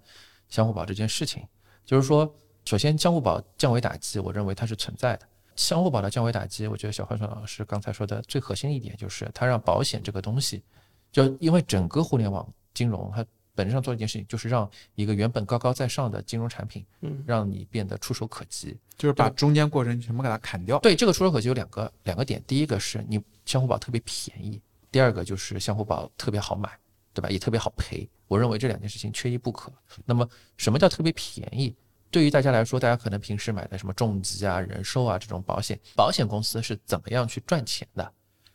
[0.48, 1.42] 相互保这件事情，
[1.84, 2.30] 就是说，
[2.64, 5.26] 首先相互保降维打击，我认为它是存在的。
[5.56, 10.62] 相互保的降维打击，我觉得小浣熊老师刚才说的最核心一点就是，它让保险这个东西，
[11.10, 13.24] 就因为整个互联网金融它
[13.54, 18.76] 本质上做一件事情，就是让一个原本高高在上的金融产品，嗯，让你变得触手可及。
[18.96, 20.78] 就是把中间过程全部给它砍掉。
[20.78, 26.70] 对这个触手可及有两个两个点，第一个是你相互保特别便宜，第二个就是相互保特别好买，
[27.12, 27.28] 对吧？
[27.28, 28.08] 也特别好赔。
[28.26, 29.70] 我认为这两件事情缺一不可。
[30.06, 30.26] 那么
[30.56, 31.74] 什么叫特别便宜？
[32.12, 38.12] 对于大家来说，大家可能平时买的什么重疾啊、人寿啊这种保险，保险公司是怎么样去赚钱的？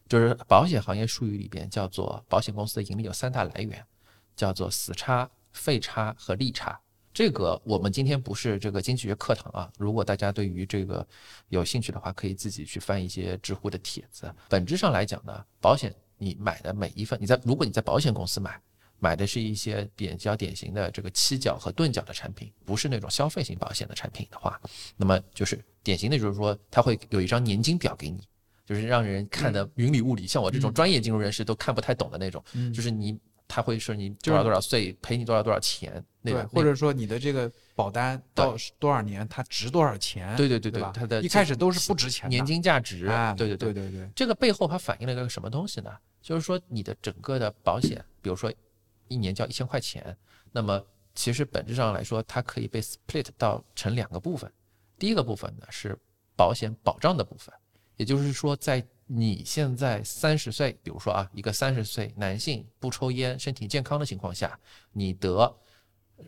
[0.08, 3.84] 就是保险行业术语里边叫做保险公司的盈利有三大来源，
[4.36, 6.80] 叫做死差、费差和利差。
[7.12, 11.06] 这个我们今天不是这个经济学课堂啊，如果大家对于这个
[11.50, 14.32] 有兴趣的话，可以自己去翻一些知乎的帖子。
[14.48, 18.62] 本质上来讲呢，保险你买的每一份，你在如果你在保险公司买，
[19.00, 24.60] 买的是一些比较典型的这个期缴和钝角的产品，不是那种消费型保险的产品的话，
[24.96, 28.20] 那么就是典型的就是说，它会有一张年金表给你，
[28.66, 33.18] 就是让人看得云里雾里，像我这种专业金融人士都看不太懂的那种，嗯就是你
[33.48, 40.36] 他会说你多少多少岁赔你多少多少钱那对，种，或者说你的这个保单到多少年，它值多少钱？
[40.36, 45.92] 对对对对它的一开始都是不值钱的年金价值，哎，对对对对对，这个背后它反映了一个什么东西呢？
[46.22, 48.52] 就是说你的整个的保险，比如说
[49.08, 50.16] 一年交一千块钱，
[50.52, 50.84] 那么
[51.16, 54.52] 其实本质上来说，它可以被 split 到成两个部分。
[55.00, 55.98] 第一个部分呢是
[56.36, 57.54] 保险保障的部分，
[57.96, 64.60] 也就是说，在你现在三十岁，比如说啊，一个三十岁男性不抽烟、身体健康的情况下，
[64.92, 65.56] 你得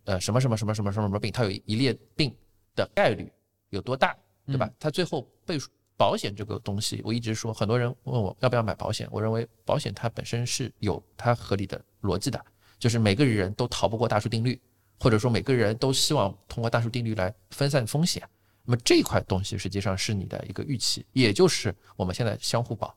[0.05, 2.33] 呃什么什么什么什么什么什么病，它有一列病
[2.75, 3.31] 的概率
[3.69, 4.15] 有多大，
[4.45, 4.69] 对吧？
[4.79, 5.57] 它最后被
[5.97, 12.45] 保险这个东西，我一直说，很多人问我要不要买保险，我认为保险它本身是有它合理的逻辑的，
[12.79, 14.59] 就是每个人都逃不过大数定律，
[14.99, 18.23] 或者说每个人都希望通过大数定律来分散风险。
[18.63, 22.95] 那么这一块东西实际上是你的一个预期，也就是我们现在相互保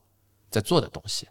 [0.49, 1.27] 在做的东西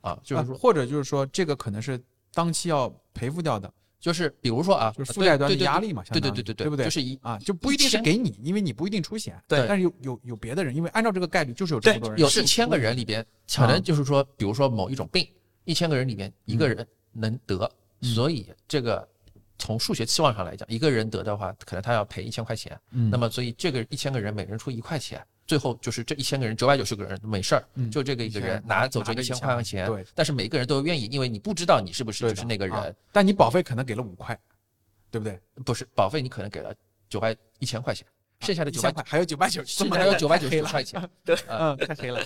[0.00, 2.00] 啊，就是说，啊或者就是说这个可能是
[2.32, 6.84] 当期要赔付掉的，就是比如说啊，就是负债端的压力嘛，相对对对对对不对？
[6.84, 15.26] 就是一啊，就不一定是给你，因为你不一定出险，对但是有有有别的人，因为按照这个概率就是有这么多人，有一千个人里边，可啊能就是说，比如说某一种病，
[15.64, 17.70] 一千个人里边一个人能得，嗯
[18.02, 19.06] 所以这个
[19.58, 22.78] 从数学期望上来讲，一个人得的话，可能他要赔一千块钱。
[22.92, 34.38] 嗯那么所以这个一千个人每人出一块钱，最后就是这一千个人九百九十个人没事儿，嗯就这个一个人拿走这一千块钱，对，但是每个人都愿意，因为你不知道你是不是就是那个人，啊但你保费可能给了五块，
[35.10, 35.38] 对不对？
[35.64, 36.74] 不是保费，你可能给了
[37.08, 38.06] 九百一千块钱，
[38.40, 41.10] 剩下的九百块还有九百九，剩下还有九百九十九，块钱。
[41.22, 42.24] 对嗯，太黑了，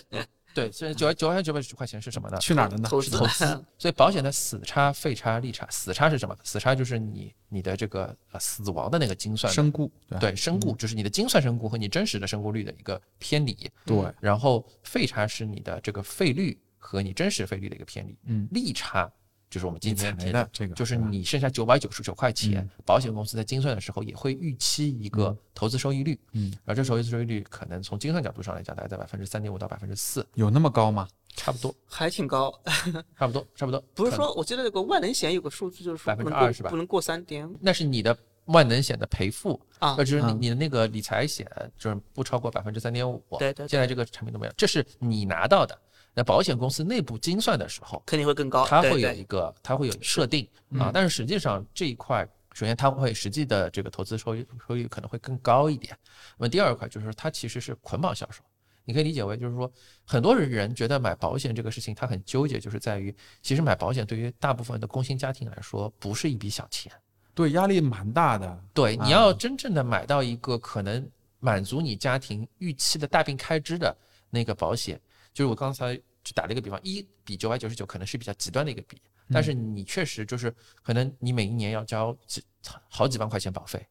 [0.55, 2.39] 对，所以九九千九百九十块钱是什么呢？
[2.39, 2.89] 去哪儿了呢？
[2.89, 3.45] 投资投资。
[3.77, 6.37] 所以保险的死差、费差、利差，死差是什么？
[6.45, 9.91] 死差就是你你的这个呃死亡的那个精算的身故，
[10.21, 13.69] 对身故，就是你的精算身故和你真实的身故率的一个偏离。
[13.85, 18.17] 对，然后费差是你的这个费率和你真实费率的一个偏离。
[18.27, 19.11] 嗯，利差
[19.55, 26.19] 就是我们今天提的这个就是你剩下九百九十九块钱嗯，保险公司在精算的时候也会预期一个投资收益率。
[26.33, 31.07] 嗯，而这投资收益率可能从精算角度上来讲，大概在百分之三点五到百分之四，有那么高吗？
[31.37, 32.53] 差不多，还挺高。
[33.17, 33.81] 差不多，差不多。
[33.95, 41.49] 不是说，我记得有个万能险有个数字，就是说不能2%是吧不能过三点那是你的万能险的赔付，啊那，就是你嗯你的那个理财险，
[41.79, 43.23] 就是不超过百分之三点五。
[43.39, 45.79] 对对对现在这个产品都没有，这是你拿到的。
[46.15, 48.65] 那保险公司内部精算的时候，肯定会更高。
[48.67, 50.49] 它会有对对一个，它会有设定
[50.79, 55.97] 啊，但是实际上这一块，首先它会实际的这个投资收益收益可能会更高一点。
[56.39, 58.43] 那么第二块就是它其实是捆绑销售，
[58.85, 59.71] 你可以理解为就是说，
[60.05, 66.93] 很多人觉得买保险这个事情他很纠结，就是在于其实买保险对于大部分的工薪家庭来说不是一笔小钱。
[67.35, 68.65] 对，压力蛮大的。
[68.73, 71.05] 对，啊你要真正的买到一个可能
[71.41, 73.97] 满足你家庭预期的大病开支的
[74.31, 75.01] 那个保险，
[75.35, 82.43] 就是我刚才就打了一个比方，一比九百九十九可能是比较极端的一个比，但是你确实就是可能你每一年要交几
[82.89, 83.85] 好几万块钱保费，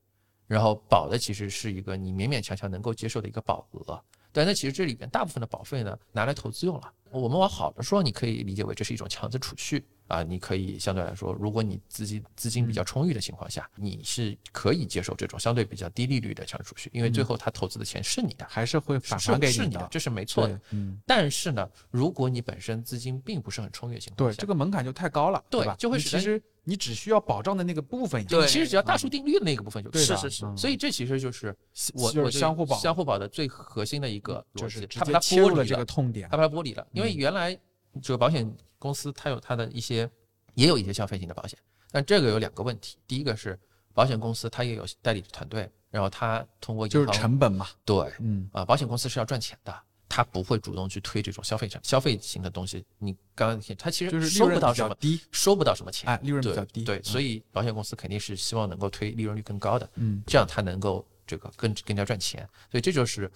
[0.48, 4.02] 然后保的其实是一个你勉勉强强能够接受的一个保额。
[4.32, 6.92] 对，那其实这里边大部分的保费呢，拿来投资用了。
[7.12, 25.76] 我们往好的说，你可以理解为这是一种强制储蓄啊，你可以相对来说，如果你资金资金比较充裕的情况下，你是可以接受这种相对比较低利率的强制储蓄，因为最后他投资的钱是你的，还是会返还给你的，，这是没错的。，嗯，但是呢，如果你本身资金并不是很充裕的情况下对，下，这个门槛就太高了，对吧？
[25.80, 31.56] 就会使其实你只需要保障的那个部分，对你其实只要大数定律的那个部分就可以了是是是嗯所以这其实就是
[31.94, 36.38] 我我对相互保相互保的最核心的一个逻辑，就是直它把它剥离这个痛点它。
[36.38, 37.58] 把它剥离了，因为原来
[38.02, 38.50] 这个保险
[38.84, 40.10] 公司它有它的一些，
[40.56, 41.58] 也有一些消费型的保险，
[41.92, 43.58] 但这个有两个问题，第一个是
[43.94, 49.74] 保险公司它也有代理团队，然后它通过银就是成本嘛，对嗯，啊，保险公司是要赚钱的。
[50.16, 62.48] 它不会主动去推这种消费产消费型的东西，你刚刚提，它其实收就是利润不到什么，比较低，收不到什么钱，哎，利润比较低，对，所以以保险公司肯定是希望能够推利润率更高的，嗯，这样它能够这个更更加赚钱。
[62.70, 63.32] 所以这就是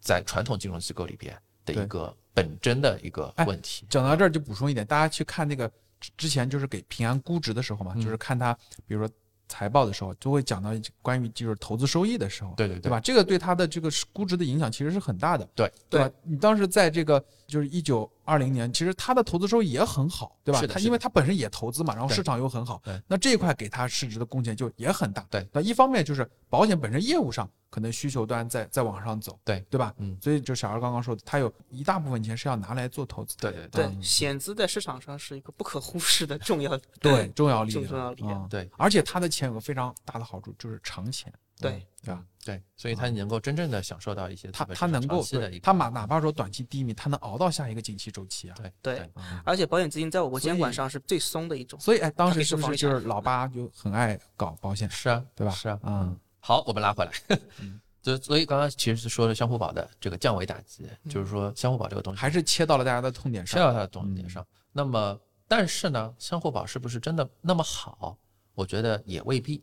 [0.00, 3.86] 在传统金融机构里边的一个本真的一个哎问题。
[3.88, 8.52] 讲到这儿就补充一点，大家去看那个之之前就是给平安估值的时候嘛，嗯就是看它
[8.86, 9.14] 比如说
[9.48, 10.70] 财报的时候，就会讲到
[11.02, 12.98] 关于就是投资收益的时候，对对对吧？？
[13.00, 16.10] 这个对它的这个估值的影响其实是很大的，对对吧？
[16.22, 17.22] 你当时在这个
[17.52, 20.60] 就是一九二零年，其实他的投资收益也很好，对吧？
[20.66, 25.26] 它因为是的是的它本身也投资嘛，然后市场又很好对，那这一块给他市值的贡献就也很大。
[25.30, 29.94] 对，那一方面就是保险本身业务上可能需求端在在往上走，对对吧？
[29.98, 33.52] 嗯所以就小二刚刚说的，他有一大部分钱是要拿来做投资的。
[33.52, 41.32] 对对对嗯，险资在市场上是一个不可忽视的重要对，重要力量，重要力量嗯对而且他的钱有个非常大的好处，就是长钱，
[41.62, 42.24] 对对吧？
[42.44, 48.56] 对，所以他能够真正的享受到一些它资本市场它能够长期的一个对它哪哪怕说短期低迷，他能熬到下一个景气周期啊。
[48.56, 49.10] 对对
[49.44, 51.78] 而且保险资金在我国监管上是最松的一种。
[51.78, 55.52] 所以哎，当时是不是就是老八就很爱搞保险，是啊，对吧？
[55.52, 57.12] 是啊，嗯，好，我们拉回来。
[58.02, 63.56] 就所以刚刚其实是说了相互保的这个降维打击，就是说相互保这个东西还是切到了大家的痛点上。
[63.56, 64.44] 切到它的痛点上。
[64.72, 68.18] 那么，但是呢，相互保是不是真的那么好？
[68.54, 69.62] 我觉得也未必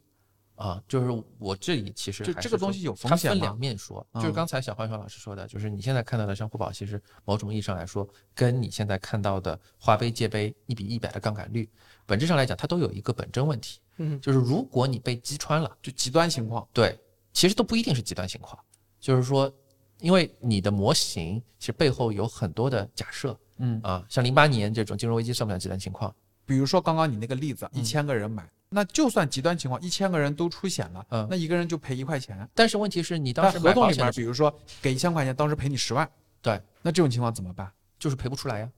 [0.59, 0.83] 啊。
[0.87, 11.67] 就是我这里其实这个东西有风它分两面说，嗯就是刚才小浣熊老师说的，就是你现在看到的相互保，其实某种意义上来说，跟你现在看到的花呗借呗一比一百的杠杆率，
[12.05, 15.77] 本质上来讲，它都有一个本真问题，嗯，就是如果你被击穿了。
[15.81, 16.99] 就极端情况，对，
[17.33, 18.59] 其实都不一定是极端情况，
[18.99, 19.51] 就是说，
[19.99, 26.13] 因为你的模型其实背后有很多的假设嗯，啊，像零八年这种金融危机算不算极端情况？
[26.45, 32.47] 比如说刚刚你那个例子，嗯一千个人买，那就算极端情况，一千个人都出险了，嗯那一个人就赔一块钱。
[32.53, 36.09] 但是问题是你当时合同里面，比如说给一千块钱，当时赔你十万，
[36.41, 37.71] 对，那这种情况怎么办？
[37.97, 38.69] 就是赔不出来呀，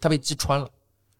[0.00, 0.68] 他被击穿了。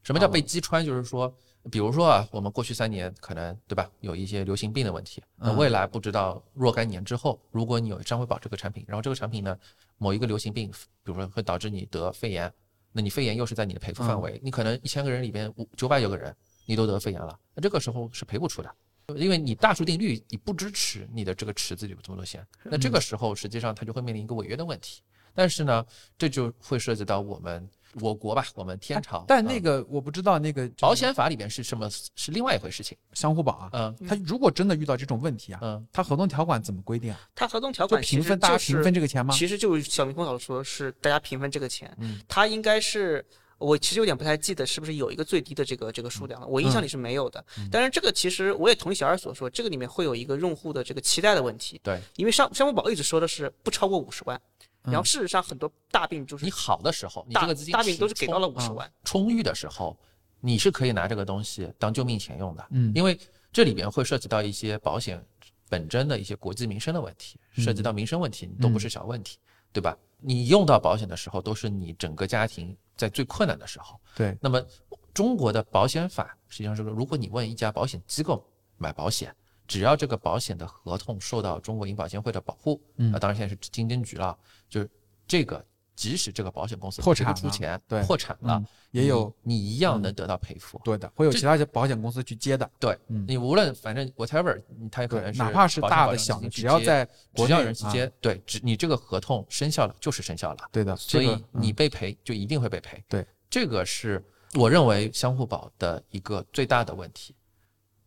[0.03, 0.85] 什么叫被击穿？
[0.85, 1.33] 就是说，
[1.71, 9.59] 比如说啊，我们过去三年可能对吧，有一些流行病的问题，那嗯未来不知道若干年之后，如果你有商会保这个产品，然后这个产品呢，
[9.99, 10.71] 某一个流行病，
[11.03, 12.51] 比如说会导致你得肺炎，
[12.93, 16.35] 那你肺炎又是在你的赔付范围，你可能一千个人里边五九百九个人
[16.67, 18.71] 你都得肺炎了，那这个时候是赔不出的。
[19.15, 25.01] 因为你大数定律你不支持你的这个池子里有这么多钱，那这个时候实际上它就会面临一个违约的问题。
[25.33, 25.87] 但是呢，
[26.19, 27.71] 这就会涉及到我们
[28.01, 32.99] 我国吧，我们天朝，但那嗯个我不知道那个就是保险法里边是什么是另外一回事情。
[33.13, 37.21] 相互保啊，嗯他如果真的遇到这种问题啊，嗯他合同条款怎么规定啊？
[37.33, 39.33] 他合同条款平分，大家平分这个钱吗？
[39.33, 43.25] 其实就是小明空老师说是大家平分这个钱，嗯他应该是。
[43.59, 47.45] 我其实有点不太记得是不是有一个最低的这个这个数量了，我印象里是没有的。
[47.71, 54.41] 但是这个其实我也同意小二所说，这个里面会有一个用户的这个期待的问题，对因为商商务保一直说的是不超过五十万，
[54.83, 59.97] 然后事实上很多大病就是你好的时候，你大这个资金大病都是给到了五十万，充裕的时候，
[60.41, 62.67] 你是可以拿这个东西当救命钱用的。
[62.71, 63.19] 嗯因为
[63.53, 65.25] 这里边会涉及到一些保险
[65.71, 69.39] 本真的一些国计民生的问题，涉及到民生问题，都不是小问题，
[69.73, 69.97] 对吧？
[70.21, 74.01] 你用到保险的时候，都是你整个家庭在最困难的时候。
[74.15, 74.65] 对，那么
[75.13, 78.45] 中国的保险法实际上是说，如果你问一家保险机构
[78.77, 79.35] 买保险，
[79.67, 84.37] 只要这个保险的合同受到中国银保监会的保护，嗯啊，当然现在是经监局了，
[84.69, 84.91] 就是
[85.27, 85.65] 这个，
[85.97, 90.79] 即使这个保险公司破产出钱，对破产了嗯，也有你你一样能得到赔付。
[90.85, 92.71] 对的，会有其他保险公司去接的。
[92.79, 97.05] 对嗯你无论反正 whatever，你它也可能，是哪怕是大的小的，只要在
[97.35, 100.69] 国只要内啊人去接，对，只你这个合同生效了就是生效了。
[100.71, 103.03] 对的，所以你被赔就一定会被赔。
[103.09, 104.23] 对，这个是
[104.55, 107.35] 我认为相互保的一个最大的问题，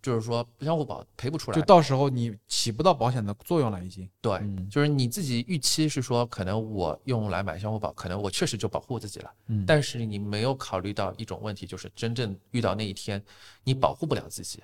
[0.02, 1.66] 就是说相互保赔不出来就。
[1.66, 4.10] 到时候你起不到保险的作用了，已经。
[4.22, 9.32] 对，嗯就是你自己预期是说，可能我用来买相互保，可能我确实就保护自己了。
[9.48, 13.24] 嗯但是你没有考虑到一种问题，就是真正遇到那一天
[13.64, 14.62] 你保护不了自己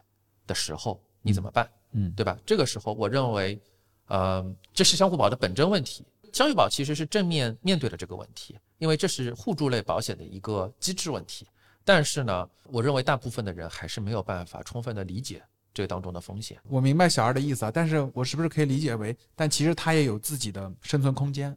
[0.47, 1.69] 的时候，你怎么办？
[1.91, 2.37] 嗯对吧？
[2.45, 3.59] 这个时候，我认为，
[4.07, 6.05] 呃，这是相互保的本真问题。
[6.33, 11.47] 相互保其实是正面面对了这个问题，因为这是互助类保险的一个机制问题。
[11.85, 15.41] 但是呢，我认为大部分的人还是没有办法充分的理解
[15.73, 16.59] 这个当中的风险。
[16.67, 21.55] 我明白小二的意思啊，但是我是不是可以理解为，但其实他也有自己的生存空间？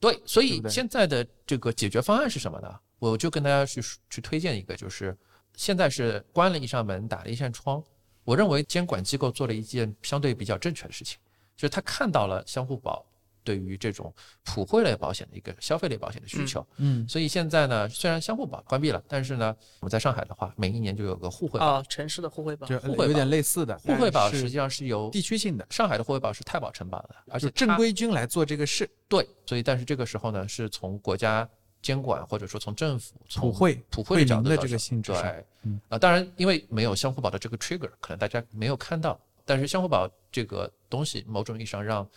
[0.00, 2.80] 对，所以现在的这个解决方案是什么呢？
[2.98, 5.16] 我就跟大家去去推荐一个，就是
[5.54, 7.82] 现在是关了一扇门，打了一扇窗。
[8.24, 11.18] 我认为监管机构做了一件相对比较正确的事情，
[11.56, 13.04] 就是他看到了相互保
[13.50, 14.14] 对于这种
[14.44, 16.64] 普惠类保险的一个消费类保险的需求。
[16.76, 21.66] 嗯，所以现在呢，虽然相互保关闭了，但是呢，我们在上海的话，每一年就有个互惠保。
[21.66, 31.48] 啊，城市的互惠保就互惠保有点类似的，互惠保实际上是由地区性的，上海的互惠保是太保承保的，而且正规军来做这个事，对，所以但是这个时候呢，是从国家
[31.82, 42.08] 监管或者说从政府从普惠普惠的角的这个性质上对，嗯啊，当然因为没有相互保的这个 trigger，可能大家没有看到，但是相互保这个东西，某种意义上让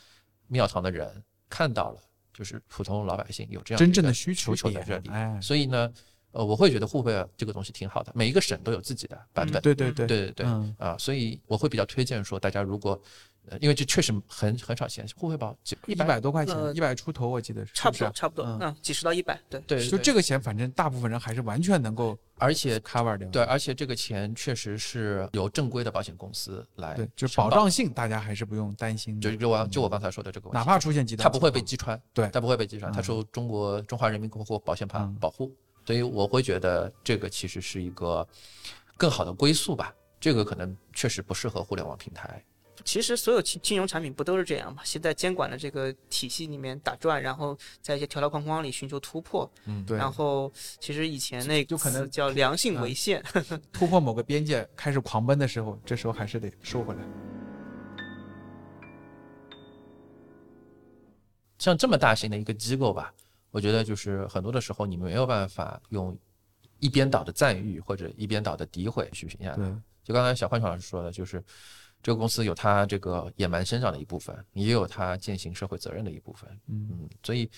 [0.47, 1.99] 庙堂的人看到了，
[2.33, 5.91] 就是普通老百姓有这样真正的需求求在这里，哎，所以呢，
[6.31, 10.75] 呃，我会觉得互惠这个东西挺好的，每一个省都有自己的版本，对对对，对对对，嗯。
[10.77, 13.01] 啊，所以我会比较推荐说，大家如果，呃，
[13.59, 23.27] 因为这确实很很少钱，互惠保几一百多块钱，呃一百出头，我记得是差不多是差不多，嗯嗯，几十到一百，对，对，就这个钱，反正大部分人还是完全能够而且 cover 掉。
[23.29, 29.29] 对，而且这个钱确实是由正规的保险公司来对，就是保障性，大家还是不用担心的。
[29.29, 35.51] 就就我就我刚才说的这个问题，哪怕出现极端它不会被击穿，对它不会被击穿，它嗯受中国中华人民共和国保险法嗯保护，
[35.85, 38.25] 所以我会觉得这个其实是一个
[38.97, 39.93] 更好的归宿吧。
[40.19, 42.41] 这个可能确实不适合互联网平台，
[42.83, 44.81] 其实所有金金融产品不都是这样吗？
[44.83, 49.49] 现在监管的这个体系里面打转，然后在一些条条框框里寻求突破。
[49.65, 53.23] 嗯，对，然后其实以前那个就可能叫良性违宪，
[53.71, 57.01] 突破某个边界开始狂奔的时候，这时候还是得收回来。
[61.59, 63.13] 像这么大型的一个机构吧，
[63.49, 66.17] 我觉得就是很多的时候你没有办法用
[66.79, 69.63] 一边倒的赞誉或者一边倒的诋毁去评价它。
[69.63, 69.73] 对，
[70.03, 71.41] 就刚才小浣熊老师说的，就是
[72.03, 76.47] 这个公司有它这个野蛮生长的一部分，也有它践行社会责任的一部分。
[76.67, 77.49] 嗯嗯，所以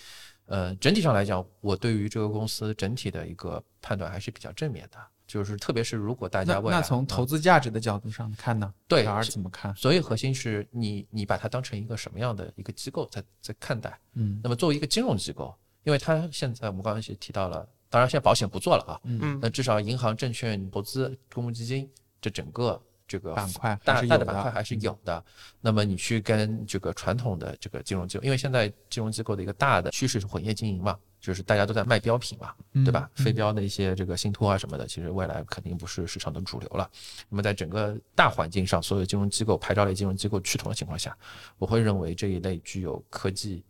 [0.46, 5.00] 呃，整体上来讲，我对于这个公司整体的一个判断还是比较正面的。
[5.28, 8.72] 就是特别是如果大家那未来那从嗯投资价值的角度上看呢？
[8.88, 9.76] 对怎么看？
[9.76, 14.00] 所以核心是你你把它当成一个什么样的一个机构在在看待。
[14.14, 15.52] 嗯那么作为一个金融机构，
[15.82, 21.90] 因为它现在我们刚刚也提到了，当然现在保险不做了啊，嗯那至少银行、证券投资、公募基金
[22.22, 25.24] 这整个这个板块还大大的板块还是有的。
[25.62, 32.54] 那么你去跟这个传统的这个金融机构，因为现在金融机构的一个大的趋势是混业经营嘛，就是大家都在卖标品嘛，
[32.84, 33.10] 对吧？
[33.16, 36.90] 非标的一些这个信托啊什么的，其实未来肯定不是市场的主流了。
[37.30, 41.16] 那么在整个大环境上，所有金融机构、牌照类金融机构趋同的情况下，
[41.58, 43.64] 我会认为这一类具有科技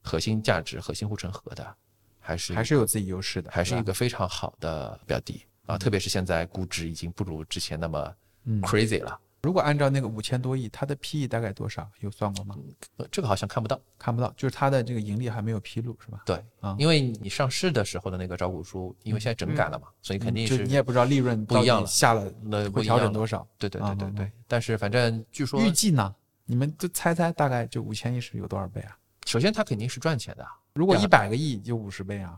[0.00, 1.74] 核心价值、核心护城河的，
[2.18, 8.16] 还是还是有自己优势的，还是一个非常好的标的啊，特别是现在估值已经不如之前那么嗯
[8.62, 11.88] crazy 了，如果按照那个五千多亿，它的 PE 大概多少？
[12.00, 12.56] 有算过吗？
[12.96, 13.80] 呃这个好像看不到。
[13.98, 16.22] 看不到，就是它的这个盈利还没有披露，是吧？
[16.26, 23.46] 对啊，因为你上市的时候的那个招股书，因为现在整改了嘛，所以肯定就是你也不知道利润不一样了下了那不一样了调整多少。
[23.58, 24.32] 对对对对对。
[24.48, 26.14] 但是反正据说，预计呢？
[26.44, 28.98] 你们就猜猜，大概就五千亿是有多少倍啊？
[29.24, 30.44] 首先它肯定是赚钱的，
[30.74, 32.36] 如果一百个亿就五十倍啊，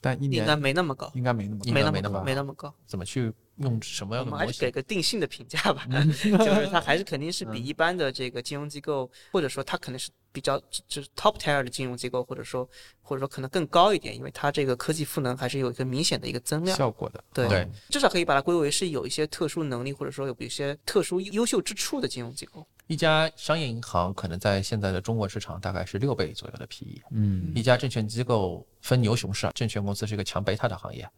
[0.00, 2.72] 但一年应该年没那么高，应该没那么高没那么高没那么高。
[2.86, 4.38] 怎么去用什么样的模型？
[4.38, 5.86] 们还是给个定性的评价吧，
[6.22, 12.68] 就是它还是肯定是嗯比一般的这个金融机构，或者说它可能是比较就是 top tier 的金融机构，或者说
[13.02, 16.76] 或者说可能更高一点，因为它这个科技赋能还是有一个明显的一个增量。
[16.76, 17.22] 效果的。
[17.32, 22.66] 对对至少可以把它归为是有一些特殊能力，或者说有一些特殊优秀之处的金融机构。
[22.86, 31.08] 一家商业银行可能在现在的中国市场大概是六倍左右的 PE，嗯一家证券机构分牛熊市啊，证券公司是一个强贝塔的行业，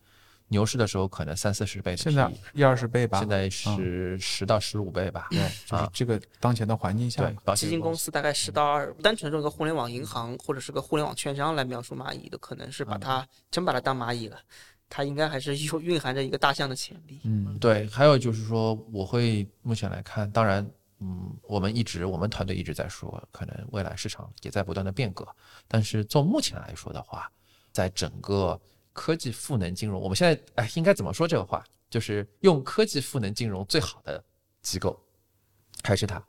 [0.53, 3.19] 牛市的时候可能三四十倍的现在一二十倍吧。
[3.19, 5.27] 现在是十到十五倍吧。
[5.31, 14.39] 对，就是啊这个当前的环境下对，，保险基金公司大概十到二，单纯用一个互联网银行或者是个互联网券商来描述蚂蚁的，可能是把它真把它当蚂蚁了，
[14.89, 17.20] 它应该还是有蕴含着一个大象的潜力。
[17.24, 20.70] 嗯对，还有就是说，我会目前来看，当然，
[21.01, 25.27] 嗯，我们一直我们团队一直在说，可能未来市场也在不断的变革，
[25.66, 27.31] 但是从目前来说的话，
[27.73, 28.61] 在整个
[28.93, 31.64] 科技赋能金融，我们现在哎应该怎么说这个话？
[31.90, 34.23] 就是用科技赋能金融最好的
[34.62, 34.98] 机构
[35.82, 36.24] 还是它，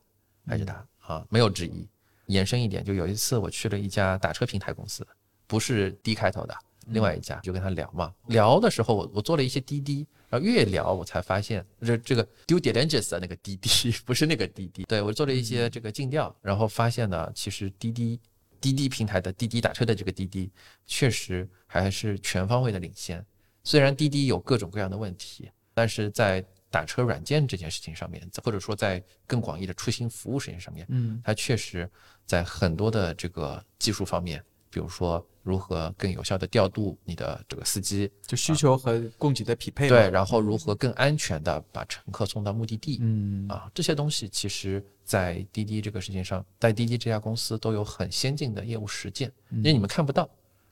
[0.45, 1.88] 还是它啊，没有之一。
[2.27, 5.06] 延伸一点，就有一次我去了一家打车平台公司，
[5.45, 6.57] 不是 D 开头的，
[6.88, 13.69] 另外一家就跟他聊嘛，聊的时候我我做了一些滴滴，然后越聊我才发现这这个 due diligence 的那个滴滴
[14.06, 18.19] 不是那个滴滴，对我做了一些这个尽调，然后发现呢，其实滴滴
[18.64, 20.49] 滴滴平台的滴滴打车的这个滴滴
[20.88, 23.23] 确实还是全方位的领先，
[23.61, 31.22] 虽然滴滴有各种各样的问题，但是在打车软件这件事情上面，或者说在更广义的出行服务事情上面，嗯。
[31.26, 31.90] 它确实
[32.26, 34.41] 在很多的这个技术方面，
[34.74, 39.95] 比如说如何更有效的调度你的这个司机，就需求和供给的匹配嘛。
[39.95, 43.48] 对，然后如何更安全的把乘客送到目的地，嗯。
[43.48, 50.28] 啊，这些东西其实，在滴滴这个事情上，在滴滴这家公司都有很先进的业务实践，因为你们看不到。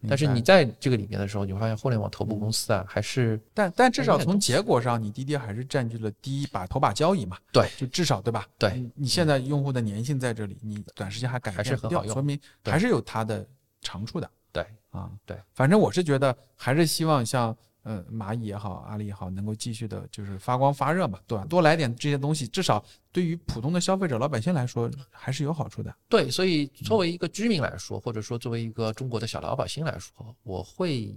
[0.10, 7.38] 但是你在这个里面的时候，你会发现互联网头部公司啊，还是但但至少从结果上，你滴滴还是占据了第一把头把交椅嘛。
[7.52, 7.70] 对。
[7.78, 8.48] 就至少对吧？
[8.58, 8.72] 对。
[8.74, 12.14] 你你现在用户的粘性在这里，你短时间还改还是很好用。
[12.14, 13.46] 说明还是有它的
[13.82, 15.12] 长处的对啊。
[15.26, 21.46] 对，反正我是觉得还是希望像呃蚂蚁也好，阿里也好，能够继续的就是发光发热嘛，对吧？
[21.46, 25.94] 多来点这些东西，至少对于普通的消费者、老百姓来说还是有好处的。
[26.08, 31.16] 对，所以作为一个居民来说，或者说作为一个中国的小老百姓来说，我会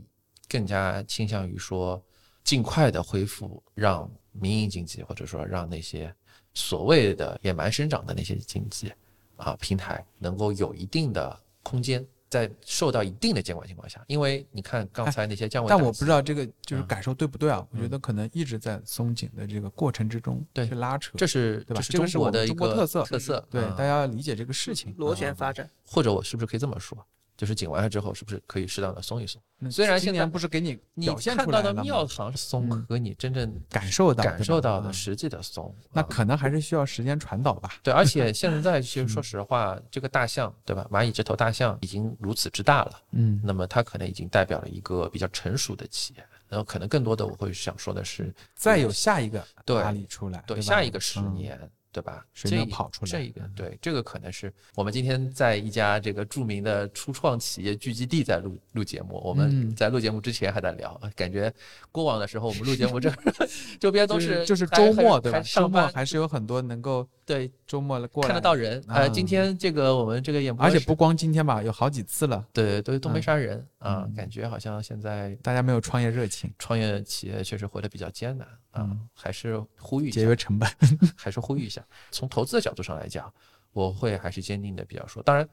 [0.49, 2.03] 更加倾向于说，
[2.43, 6.15] 尽快的恢复，让民营经济或者说让那些
[6.55, 8.93] 所谓的野蛮生长的那些经济
[9.37, 12.05] 啊平台能够有一定的空间，
[12.35, 17.65] 在受到一定的监管情况下，因为你看刚才那些降维打击，但我不知道这个就是嗯感受对不对啊？
[17.71, 20.67] 我觉得可能一直在松紧的这个过程之中对。
[20.67, 21.77] 去拉扯，这是对吧？
[21.77, 23.71] 这是这个是我们中国的一个中国特色特色，对，嗯。
[23.77, 24.93] 大家要理解这个事情。
[24.99, 26.99] 螺旋发展，或者我是不是可以这么说，
[27.37, 29.41] 就是紧完了之后，是不是可以适当的松一松？
[29.71, 32.85] 虽然现在今年不是给你你看到的庙堂松嗯。
[32.89, 37.75] 和你真正感受到感受到的，实际的松，啊那可能还是需要时间传导吧。
[37.83, 39.09] 对，而且现在 其嗯。
[39.09, 40.87] 实说实话，这个大象对吧？
[40.91, 43.41] 蚂蚁这头大象已经如此之大了，嗯。
[43.43, 46.25] 那么它可能已经代表了一个比较成熟的企业。
[46.47, 51.35] 然后可能更多的我会想说的是，再有下一个对阿里出来，对下一个十嗯。
[51.35, 52.27] 年，对吧？
[52.35, 59.23] 谁能跑出来这一个对，这个可能是我们今天在一家这个著名的初创企业聚集地在录录节目。
[59.25, 61.53] 我们嗯在录节目之前还在聊，感觉
[61.93, 63.09] 过往的时候我们录节目这
[63.79, 65.41] 周边都就是就是周末对吧？
[65.41, 68.83] 周末还是有很多能够对周末了过来看得到人。
[68.89, 80.69] 呃，啊今天这个我们这个演播而且不光今天吧，有好几次了，对对都没嗯啥人啊嗯，感觉好像现在大家没有创业热情，创业企业确实活得比较艰难啊嗯，还是呼吁一下节约成本。
[81.15, 83.33] 还是呼吁一下，从投资的角度上来讲，
[83.73, 85.47] 我会还是坚定的比较说，当然，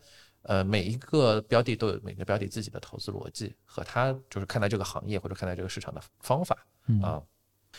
[0.43, 7.21] 呃，每一个标的都有每个标的自己的投资逻辑和他就是看待这个行业或者看待这个市场的方法嗯啊。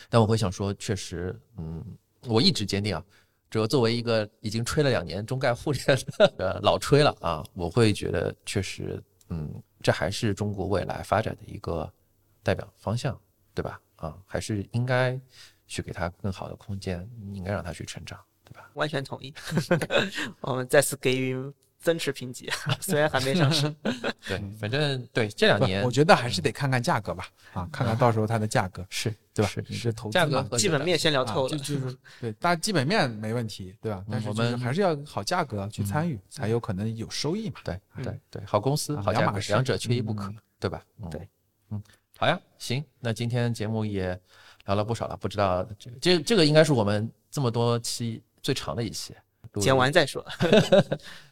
[0.09, 1.85] 但我会想说，确实，嗯，
[2.27, 3.05] 我一直坚定啊，
[3.51, 5.85] 这个作为一个已经吹了两年中概互联
[6.19, 11.93] 的呃老吹了啊，我会觉得确实，嗯，这还是中国未来发展的一个
[12.43, 13.21] 代表方向，
[13.55, 13.81] 对吧？
[13.97, 15.21] 啊，还是应该
[15.67, 18.71] 去给他更好的空间，应该让他去成长，对吧？
[18.75, 19.33] 完全同意。
[20.41, 21.35] 我们再次给予
[21.83, 22.49] 增持评级，
[22.81, 23.69] 虽然还没上市。
[24.27, 29.51] 对，反正对这两年我觉得还是得看看价格吧，啊，看看到时候它的价格，是对吧？
[29.51, 34.03] 是你是投资价格基本面先聊透啊，了就， 就是对，大家基本面没问题，对吧？
[34.11, 37.57] 但是我们还是要好价格去参与，才有可能有收益嘛。
[37.65, 40.83] 对对对，好公司啊好价格，两者缺一不可嗯，对吧？
[41.03, 41.29] 嗯对，
[41.71, 41.83] 嗯，
[42.17, 44.19] 好呀，行，那今天节目也
[44.67, 49.15] 聊了不少了，不知道这个这这个应该是我们这么多期最长的一期，
[49.53, 50.25] 录剪完再说。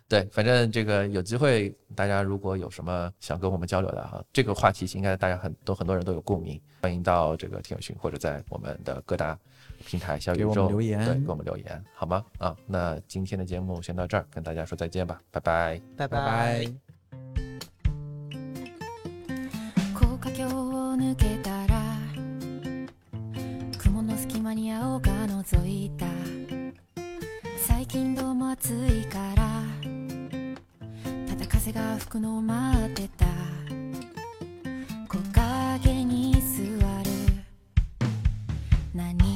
[0.09, 9.35] 对，反正这个有机会，大家如果有什么想跟我们交流的哈，这个话题应该大家很多很多人都有共鸣，欢迎到这个听友群或者在我们的各大
[9.83, 12.23] 平台小宇给我宙们留言对，给我们留言好吗？
[12.37, 15.81] 啊，那今天的节目先到这儿，跟大家说再见吧，拜拜。
[15.97, 16.71] 拜拜拜。
[19.95, 21.81] 高架橋を抜けたら
[23.79, 26.05] 雲の隙間に青が覗いた
[27.57, 29.68] 最近どうも暑いからただ
[31.62, 33.26] 風が吹くのを待ってた。
[35.10, 35.18] 木
[35.82, 36.62] 陰に座
[37.02, 37.10] る。
[38.94, 39.29] 何